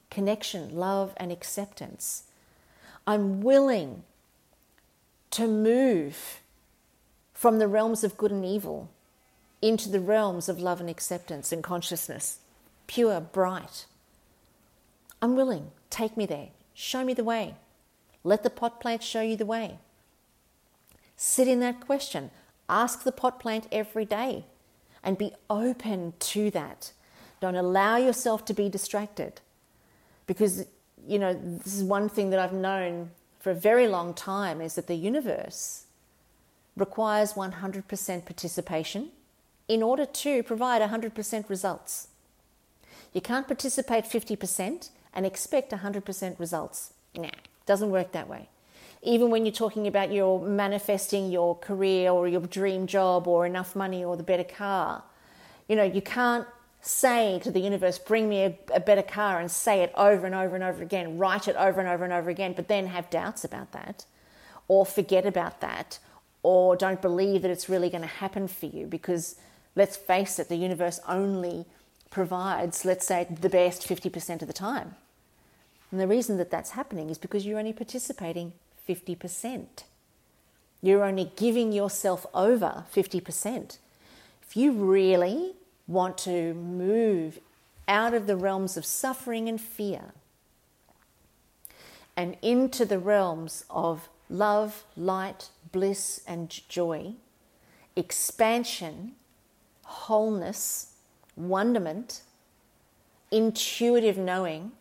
connection, 0.10 0.74
love, 0.74 1.14
and 1.18 1.32
acceptance. 1.32 2.24
I'm 3.06 3.42
willing 3.42 4.04
to 5.32 5.48
move 5.48 6.40
from 7.34 7.60
the 7.60 7.68
realms 7.68 8.06
of 8.06 8.16
good 8.16 8.32
and 8.32 8.46
evil 8.46 8.90
into 9.62 9.90
the 9.90 10.00
realms 10.00 10.48
of 10.48 10.60
love 10.60 10.80
and 10.80 10.90
acceptance 10.90 11.52
and 11.52 11.62
consciousness, 11.62 12.40
pure, 12.88 13.20
bright. 13.20 13.86
I'm 15.22 15.36
willing. 15.36 15.72
Take 15.90 16.16
me 16.16 16.26
there. 16.26 16.50
Show 16.74 17.04
me 17.04 17.14
the 17.14 17.24
way. 17.24 17.56
Let 18.24 18.44
the 18.44 18.50
pot 18.50 18.80
plant 18.80 19.04
show 19.04 19.22
you 19.22 19.36
the 19.36 19.46
way. 19.46 19.80
Sit 21.18 21.50
in 21.50 21.60
that 21.60 21.82
question. 21.82 22.32
Ask 22.70 23.04
the 23.04 23.12
pot 23.12 23.40
plant 23.40 23.68
every 23.72 24.06
day 24.06 24.46
and 25.04 25.18
be 25.18 25.34
open 25.50 26.14
to 26.20 26.50
that. 26.52 26.94
Don't 27.40 27.56
allow 27.56 27.98
yourself 27.98 28.46
to 28.46 28.54
be 28.54 28.70
distracted. 28.70 29.42
Because, 30.28 30.66
you 31.06 31.20
know, 31.20 31.34
this 31.34 31.76
is 31.76 31.84
one 31.84 32.08
thing 32.08 32.30
that 32.30 32.40
I've 32.40 32.54
known 32.54 33.12
for 33.40 33.52
a 33.52 33.56
very 33.56 33.88
long 33.88 34.14
time 34.14 34.62
is 34.62 34.76
that 34.76 34.88
the 34.88 34.96
universe 34.96 35.86
requires 36.78 37.34
100% 37.34 38.26
participation 38.26 39.10
in 39.68 39.84
order 39.84 40.06
to 40.06 40.44
provide 40.44 40.82
100% 40.82 41.50
results. 41.50 42.08
You 43.14 43.22
can't 43.22 43.48
participate 43.48 44.06
50% 44.06 44.90
and 45.14 45.26
expect 45.26 45.72
100% 45.72 46.40
results. 46.40 46.94
Nah, 47.16 47.26
it 47.26 47.36
doesn't 47.66 47.92
work 47.92 48.12
that 48.14 48.28
way. 48.28 48.50
Even 49.04 49.30
when 49.30 49.46
you're 49.46 49.54
talking 49.54 49.86
about 49.86 50.12
your 50.12 50.42
manifesting 50.42 51.32
your 51.32 51.56
career 51.56 52.10
or 52.10 52.28
your 52.28 52.42
dream 52.42 52.88
job 52.88 53.28
or 53.28 53.46
enough 53.46 53.76
money 53.76 54.04
or 54.04 54.16
the 54.16 54.24
better 54.24 54.44
car, 54.44 55.04
you 55.68 55.76
know, 55.76 55.84
you 55.84 56.02
can't 56.02 56.48
say 56.82 57.40
to 57.44 57.52
the 57.52 57.60
universe, 57.60 57.98
bring 57.98 58.28
me 58.28 58.44
a, 58.44 58.58
a, 58.74 58.80
better 58.80 59.02
car 59.02 59.40
and 59.40 59.50
say 59.50 59.82
it 59.82 59.92
over 59.96 60.26
and 60.26 60.36
over 60.36 60.56
and 60.56 60.64
over 60.64 60.84
again, 60.84 61.18
write 61.18 61.48
it 61.48 61.56
over 61.56 61.80
and 61.80 61.90
over 61.90 62.04
and 62.04 62.12
over 62.12 62.30
again, 62.30 62.54
but 62.54 62.68
then 62.68 62.88
have 62.88 63.10
doubts 63.10 63.46
about 63.46 63.72
that 63.72 64.06
or 64.68 64.86
forget 64.86 65.26
about 65.26 65.62
that 65.62 66.00
or 66.42 66.76
don't 66.76 67.02
believe 67.02 67.42
that 67.42 67.52
it's 67.52 67.70
really 67.70 67.90
going 67.90 68.02
to 68.02 68.08
happen 68.08 68.48
for 68.48 68.66
you 68.66 68.86
because 68.86 69.36
let's 69.76 69.96
face 69.96 70.40
it, 70.40 70.50
the 70.50 70.58
universe 70.58 71.00
only 71.08 71.66
provides, 72.10 72.84
let's 72.84 73.08
say, 73.08 73.28
the 73.30 73.50
best 73.50 73.88
50% 73.88 74.42
of 74.42 74.48
the 74.48 74.54
time. 74.54 74.96
And 75.90 76.02
the 76.02 76.08
reason 76.08 76.38
that 76.38 76.52
that's 76.52 76.72
happening 76.72 77.10
is 77.10 77.18
because 77.18 77.46
you're 77.46 77.60
only 77.60 77.74
participating 77.74 78.54
50%. 78.88 79.66
You're 80.82 81.04
only 81.04 81.32
giving 81.36 81.72
yourself 81.72 82.26
over 82.34 82.86
50%. 82.94 83.78
If 84.42 84.58
you 84.58 84.72
really 84.72 85.54
want 85.88 86.18
to 86.20 86.54
move 86.54 87.40
out 87.88 88.14
of 88.14 88.28
the 88.28 88.36
realms 88.36 88.78
of 88.78 88.86
suffering 88.86 89.48
and 89.48 89.60
fear 89.60 90.14
and 92.16 92.38
into 92.42 92.86
the 92.86 93.00
realms 93.00 93.66
of 93.70 94.10
love, 94.30 94.84
light, 94.96 95.50
bliss, 95.72 96.22
and 96.28 96.50
joy, 96.70 97.14
expansion, 97.96 99.14
wholeness, 99.84 100.94
wonderment, 101.36 102.22
intuitive 103.32 104.18
knowing, 104.18 104.72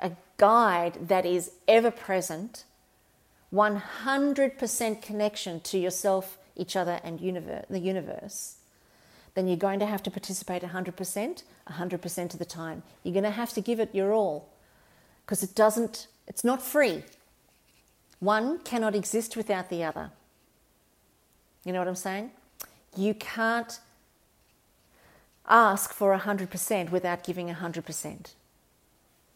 a 0.00 0.12
guide 0.36 1.08
that 1.08 1.24
is 1.24 1.52
ever 1.68 1.90
present, 1.90 2.64
100% 3.54 5.00
connection 5.00 5.60
to 5.60 5.78
yourself, 5.78 6.38
each 6.56 6.74
other, 6.74 7.00
and 7.04 7.20
universe, 7.20 7.64
the 7.70 7.78
universe, 7.78 8.56
then 9.34 9.46
you're 9.46 9.56
going 9.56 9.78
to 9.78 9.86
have 9.86 10.02
to 10.02 10.10
participate 10.10 10.62
100%, 10.62 11.42
100% 11.68 12.32
of 12.32 12.38
the 12.38 12.44
time. 12.44 12.82
You're 13.02 13.12
going 13.12 13.24
to 13.24 13.30
have 13.30 13.52
to 13.52 13.60
give 13.60 13.80
it 13.80 13.94
your 13.94 14.12
all 14.12 14.48
because 15.24 15.42
it 15.42 15.54
doesn't, 15.54 16.08
it's 16.26 16.44
not 16.44 16.62
free. 16.62 17.04
One 18.20 18.58
cannot 18.58 18.94
exist 18.94 19.36
without 19.36 19.70
the 19.70 19.84
other. 19.84 20.10
You 21.64 21.72
know 21.72 21.78
what 21.78 21.88
I'm 21.88 21.94
saying? 21.94 22.30
You 22.96 23.14
can't 23.14 23.78
ask 25.48 25.92
for 25.92 26.16
100% 26.16 26.90
without 26.90 27.24
giving 27.24 27.48
100%. 27.48 28.32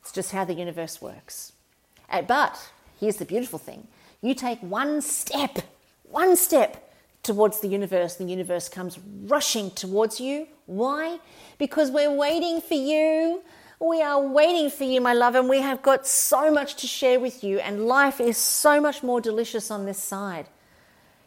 It's 0.00 0.12
just 0.12 0.32
how 0.32 0.44
the 0.44 0.54
universe 0.54 1.02
works. 1.02 1.52
Uh, 2.08 2.22
but 2.22 2.70
here's 2.98 3.16
the 3.16 3.24
beautiful 3.24 3.58
thing 3.58 3.88
you 4.20 4.34
take 4.34 4.60
one 4.60 5.00
step, 5.00 5.58
one 6.02 6.36
step 6.36 6.92
towards 7.22 7.60
the 7.60 7.68
universe, 7.68 8.18
and 8.18 8.28
the 8.28 8.32
universe 8.32 8.68
comes 8.68 8.98
rushing 9.24 9.70
towards 9.70 10.20
you. 10.20 10.46
Why? 10.66 11.18
Because 11.58 11.90
we're 11.90 12.12
waiting 12.14 12.60
for 12.60 12.74
you. 12.74 13.42
We 13.80 14.02
are 14.02 14.20
waiting 14.20 14.70
for 14.70 14.84
you, 14.84 15.00
my 15.00 15.12
love, 15.12 15.36
and 15.36 15.48
we 15.48 15.60
have 15.60 15.82
got 15.82 16.06
so 16.06 16.52
much 16.52 16.74
to 16.76 16.86
share 16.88 17.20
with 17.20 17.44
you, 17.44 17.60
and 17.60 17.86
life 17.86 18.20
is 18.20 18.36
so 18.36 18.80
much 18.80 19.04
more 19.04 19.20
delicious 19.20 19.70
on 19.70 19.86
this 19.86 20.02
side. 20.02 20.48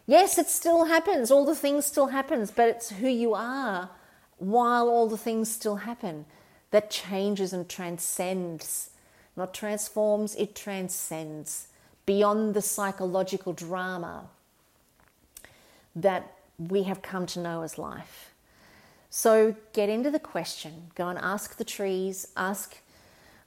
Yes, 0.06 0.36
it 0.36 0.48
still 0.48 0.84
happens, 0.84 1.30
all 1.30 1.46
the 1.46 1.54
things 1.54 1.86
still 1.86 2.08
happens, 2.08 2.50
but 2.50 2.68
it's 2.68 2.90
who 2.90 3.08
you 3.08 3.32
are 3.34 3.88
while 4.36 4.88
all 4.88 5.08
the 5.08 5.16
things 5.16 5.50
still 5.50 5.76
happen 5.76 6.26
that 6.72 6.90
changes 6.90 7.52
and 7.52 7.68
transcends, 7.68 8.90
not 9.36 9.54
transforms, 9.54 10.34
it 10.34 10.54
transcends 10.54 11.68
beyond 12.06 12.54
the 12.54 12.62
psychological 12.62 13.52
drama 13.52 14.24
that 15.94 16.34
we 16.58 16.84
have 16.84 17.02
come 17.02 17.26
to 17.26 17.40
know 17.40 17.62
as 17.62 17.78
life. 17.78 18.32
So 19.10 19.54
get 19.72 19.88
into 19.88 20.10
the 20.10 20.18
question, 20.18 20.90
go 20.94 21.08
and 21.08 21.18
ask 21.18 21.56
the 21.56 21.64
trees, 21.64 22.28
ask. 22.36 22.78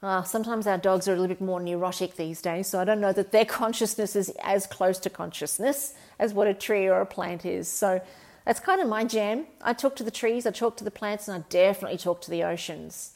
Uh, 0.04 0.22
sometimes 0.22 0.68
our 0.68 0.78
dogs 0.78 1.08
are 1.08 1.14
a 1.14 1.16
little 1.16 1.36
bit 1.36 1.42
more 1.42 1.60
neurotic 1.60 2.16
these 2.16 2.40
days, 2.42 2.68
so 2.68 2.80
I 2.80 2.84
don't 2.84 3.02
know 3.02 3.14
that 3.14 3.32
their 3.32 3.46
consciousness 3.62 4.16
is 4.16 4.30
as 4.44 4.68
close 4.68 5.00
to 5.00 5.10
consciousness 5.10 5.96
as 6.20 6.34
what 6.34 6.48
a 6.48 6.54
tree 6.54 6.88
or 6.88 7.02
a 7.02 7.06
plant 7.06 7.46
is. 7.46 7.68
So 7.68 8.00
that's 8.46 8.60
kind 8.60 8.80
of 8.80 8.88
my 8.88 9.06
jam. 9.06 9.48
I 9.62 9.74
talk 9.74 9.96
to 9.96 10.04
the 10.04 10.12
trees, 10.12 10.46
I 10.46 10.52
talk 10.52 10.78
to 10.78 10.84
the 10.84 10.92
plants, 10.92 11.28
and 11.28 11.44
I 11.44 11.46
definitely 11.50 11.98
talk 11.98 12.22
to 12.22 12.30
the 12.30 12.44
oceans. 12.44 13.14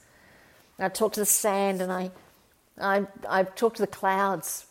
I 0.79 0.89
talk 0.89 1.13
to 1.13 1.19
the 1.19 1.25
sand 1.25 1.81
and 1.81 1.91
I, 1.91 2.09
I, 2.79 3.05
I 3.27 3.43
talk 3.43 3.75
to 3.75 3.81
the 3.81 3.87
clouds 3.87 4.65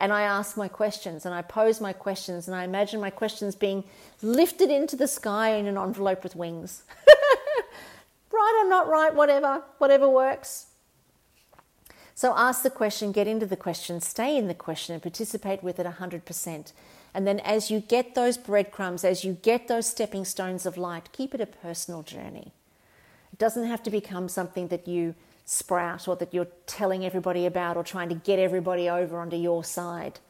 and 0.00 0.12
I 0.12 0.22
ask 0.22 0.56
my 0.56 0.66
questions 0.66 1.26
and 1.26 1.34
I 1.34 1.42
pose 1.42 1.80
my 1.80 1.92
questions 1.92 2.48
and 2.48 2.56
I 2.56 2.64
imagine 2.64 3.00
my 3.00 3.10
questions 3.10 3.54
being 3.54 3.84
lifted 4.22 4.70
into 4.70 4.96
the 4.96 5.06
sky 5.06 5.50
in 5.50 5.66
an 5.66 5.76
envelope 5.76 6.24
with 6.24 6.34
wings. 6.34 6.82
right 8.32 8.62
or 8.64 8.68
not 8.68 8.88
right, 8.88 9.14
whatever, 9.14 9.62
whatever 9.78 10.08
works. 10.08 10.68
So 12.14 12.34
ask 12.36 12.62
the 12.62 12.70
question, 12.70 13.12
get 13.12 13.26
into 13.26 13.46
the 13.46 13.56
question, 13.56 14.00
stay 14.00 14.36
in 14.36 14.48
the 14.48 14.54
question, 14.54 14.94
and 14.94 15.02
participate 15.02 15.62
with 15.62 15.78
it 15.78 15.86
100%. 15.86 16.72
And 17.12 17.26
then 17.26 17.40
as 17.40 17.70
you 17.70 17.80
get 17.80 18.14
those 18.14 18.38
breadcrumbs, 18.38 19.04
as 19.04 19.24
you 19.24 19.34
get 19.42 19.68
those 19.68 19.86
stepping 19.86 20.24
stones 20.24 20.64
of 20.64 20.76
light, 20.76 21.10
keep 21.12 21.34
it 21.34 21.40
a 21.40 21.46
personal 21.46 22.02
journey 22.02 22.52
It 23.32 23.38
doesn't 23.38 23.66
have 23.66 23.82
to 23.84 23.90
become 23.90 24.28
something 24.28 24.68
that 24.68 24.86
you 24.86 25.14
sprout 25.44 26.06
or 26.08 26.16
that 26.16 26.32
you're 26.32 26.48
telling 26.66 27.04
everybody 27.04 27.46
about 27.46 27.76
or 27.76 27.84
trying 27.84 28.08
to 28.08 28.14
get 28.14 28.38
everybody 28.38 28.88
over 28.88 29.18
onto 29.18 29.36
your 29.36 29.64
side. 29.64 30.20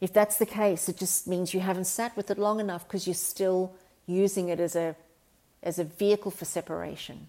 If 0.00 0.12
that's 0.12 0.38
the 0.38 0.46
case, 0.46 0.88
it 0.88 0.96
just 0.96 1.26
means 1.26 1.54
you 1.54 1.60
haven't 1.60 1.86
sat 1.86 2.16
with 2.16 2.30
it 2.30 2.38
long 2.38 2.60
enough 2.60 2.86
because 2.86 3.06
you're 3.06 3.14
still 3.14 3.72
using 4.06 4.48
it 4.48 4.60
as 4.60 4.76
a, 4.76 4.94
as 5.62 5.78
a 5.78 5.84
vehicle 5.84 6.30
for 6.30 6.44
separation. 6.44 7.28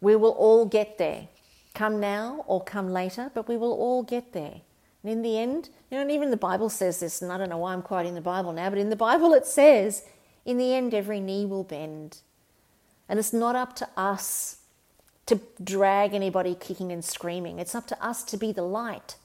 We 0.00 0.16
will 0.16 0.32
all 0.32 0.66
get 0.66 0.98
there. 0.98 1.28
Come 1.74 2.00
now 2.00 2.44
or 2.46 2.62
come 2.62 2.92
later, 2.92 3.30
but 3.32 3.48
we 3.48 3.56
will 3.56 3.72
all 3.72 4.02
get 4.02 4.32
there. 4.32 4.60
And 5.02 5.12
in 5.12 5.22
the 5.22 5.38
end, 5.38 5.68
you 5.90 5.96
know, 5.96 6.02
and 6.02 6.10
even 6.10 6.30
the 6.30 6.36
Bible 6.36 6.68
says 6.68 7.00
this, 7.00 7.22
and 7.22 7.30
I 7.30 7.38
don't 7.38 7.48
know 7.48 7.58
why 7.58 7.72
I'm 7.72 7.82
quoting 7.82 8.14
the 8.14 8.20
Bible 8.20 8.52
now, 8.52 8.68
but 8.70 8.78
in 8.78 8.90
the 8.90 8.96
Bible 8.96 9.32
it 9.34 9.46
says, 9.46 10.02
in 10.44 10.58
the 10.58 10.74
end, 10.74 10.94
every 10.94 11.20
knee 11.20 11.46
will 11.46 11.64
bend 11.64 12.18
and 13.10 13.18
it's 13.18 13.32
not 13.32 13.56
up 13.56 13.74
to 13.74 13.88
us 13.96 14.58
to 15.30 15.40
drag 15.62 16.14
anybody 16.14 16.54
kicking 16.54 16.92
and 16.92 17.04
screaming. 17.04 17.58
It's 17.58 17.74
up 17.74 17.86
to 17.88 18.04
us 18.04 18.22
to 18.24 18.36
be 18.36 18.52
the 18.52 18.62
light 18.62 19.16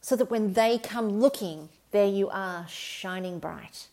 so 0.00 0.16
that 0.16 0.30
when 0.30 0.54
they 0.54 0.78
come 0.78 1.20
looking, 1.20 1.68
there 1.92 2.06
you 2.06 2.28
are, 2.28 2.66
shining 2.68 3.38
bright. 3.38 3.86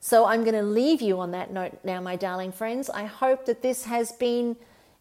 So 0.00 0.26
I'm 0.26 0.42
going 0.42 0.56
to 0.56 0.62
leave 0.62 1.00
you 1.00 1.20
on 1.20 1.30
that 1.30 1.52
note 1.52 1.78
now, 1.84 2.00
my 2.00 2.16
darling 2.16 2.50
friends. 2.50 2.90
I 2.90 3.04
hope 3.04 3.46
that 3.46 3.62
this 3.62 3.84
has 3.84 4.10
been 4.10 4.56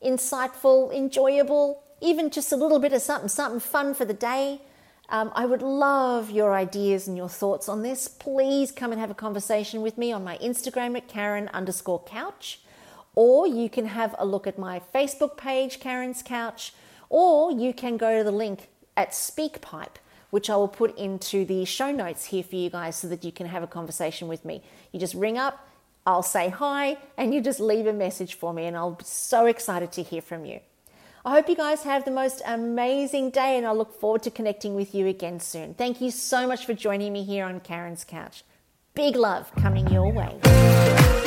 insightful, 0.05 0.93
enjoyable, 0.93 1.81
even 2.01 2.29
just 2.29 2.51
a 2.51 2.55
little 2.55 2.77
bit 2.77 2.93
of 2.93 3.01
something, 3.01 3.27
something 3.27 3.59
fun 3.59 3.95
for 3.95 4.05
the 4.05 4.13
day. 4.13 4.61
Um, 5.09 5.31
I 5.33 5.45
would 5.45 5.61
love 5.61 6.29
your 6.29 6.53
ideas 6.53 7.07
and 7.07 7.17
your 7.17 7.29
thoughts 7.29 7.67
on 7.67 7.81
this. 7.81 8.07
Please 8.07 8.71
come 8.71 8.91
and 8.91 9.01
have 9.01 9.11
a 9.11 9.15
conversation 9.15 9.81
with 9.81 9.97
me 9.97 10.11
on 10.11 10.23
my 10.23 10.37
Instagram 10.37 10.95
at 10.95 11.07
Karen 11.07 11.49
underscore 11.53 12.03
couch, 12.03 12.59
or 13.15 13.47
you 13.47 13.69
can 13.69 13.85
have 13.85 14.15
a 14.17 14.25
look 14.25 14.47
at 14.47 14.57
my 14.57 14.81
Facebook 14.93 15.37
page, 15.37 15.79
Karen's 15.79 16.23
Couch, 16.23 16.73
or 17.09 17.51
you 17.51 17.73
can 17.73 17.97
go 17.97 18.17
to 18.17 18.23
the 18.23 18.31
link 18.31 18.69
at 18.95 19.11
SpeakPipe, 19.11 19.97
which 20.29 20.49
I 20.49 20.55
will 20.55 20.67
put 20.67 20.97
into 20.97 21.45
the 21.45 21.65
show 21.65 21.91
notes 21.91 22.25
here 22.25 22.43
for 22.43 22.55
you 22.55 22.69
guys 22.69 22.95
so 22.95 23.07
that 23.09 23.23
you 23.23 23.31
can 23.31 23.47
have 23.47 23.63
a 23.63 23.67
conversation 23.67 24.27
with 24.27 24.45
me. 24.45 24.63
You 24.91 24.99
just 24.99 25.13
ring 25.13 25.37
up, 25.37 25.67
I'll 26.05 26.23
say 26.23 26.49
hi, 26.49 26.97
and 27.17 27.33
you 27.33 27.41
just 27.41 27.59
leave 27.59 27.85
a 27.85 27.93
message 27.93 28.33
for 28.35 28.53
me, 28.53 28.65
and 28.65 28.77
I'll 28.77 28.91
be 28.91 29.03
so 29.03 29.45
excited 29.45 29.91
to 29.93 30.03
hear 30.03 30.21
from 30.21 30.45
you. 30.45 30.59
I 31.23 31.33
hope 31.33 31.49
you 31.49 31.55
guys 31.55 31.83
have 31.83 32.05
the 32.05 32.11
most 32.11 32.41
amazing 32.45 33.29
day, 33.29 33.57
and 33.57 33.67
I 33.67 33.71
look 33.73 33.99
forward 33.99 34.23
to 34.23 34.31
connecting 34.31 34.73
with 34.73 34.95
you 34.95 35.05
again 35.05 35.39
soon. 35.39 35.75
Thank 35.75 36.01
you 36.01 36.09
so 36.09 36.47
much 36.47 36.65
for 36.65 36.73
joining 36.73 37.13
me 37.13 37.23
here 37.23 37.45
on 37.45 37.59
Karen's 37.59 38.03
Couch. 38.03 38.43
Big 38.95 39.15
love 39.15 39.53
coming 39.55 39.87
your 39.89 40.11
way. 40.11 41.20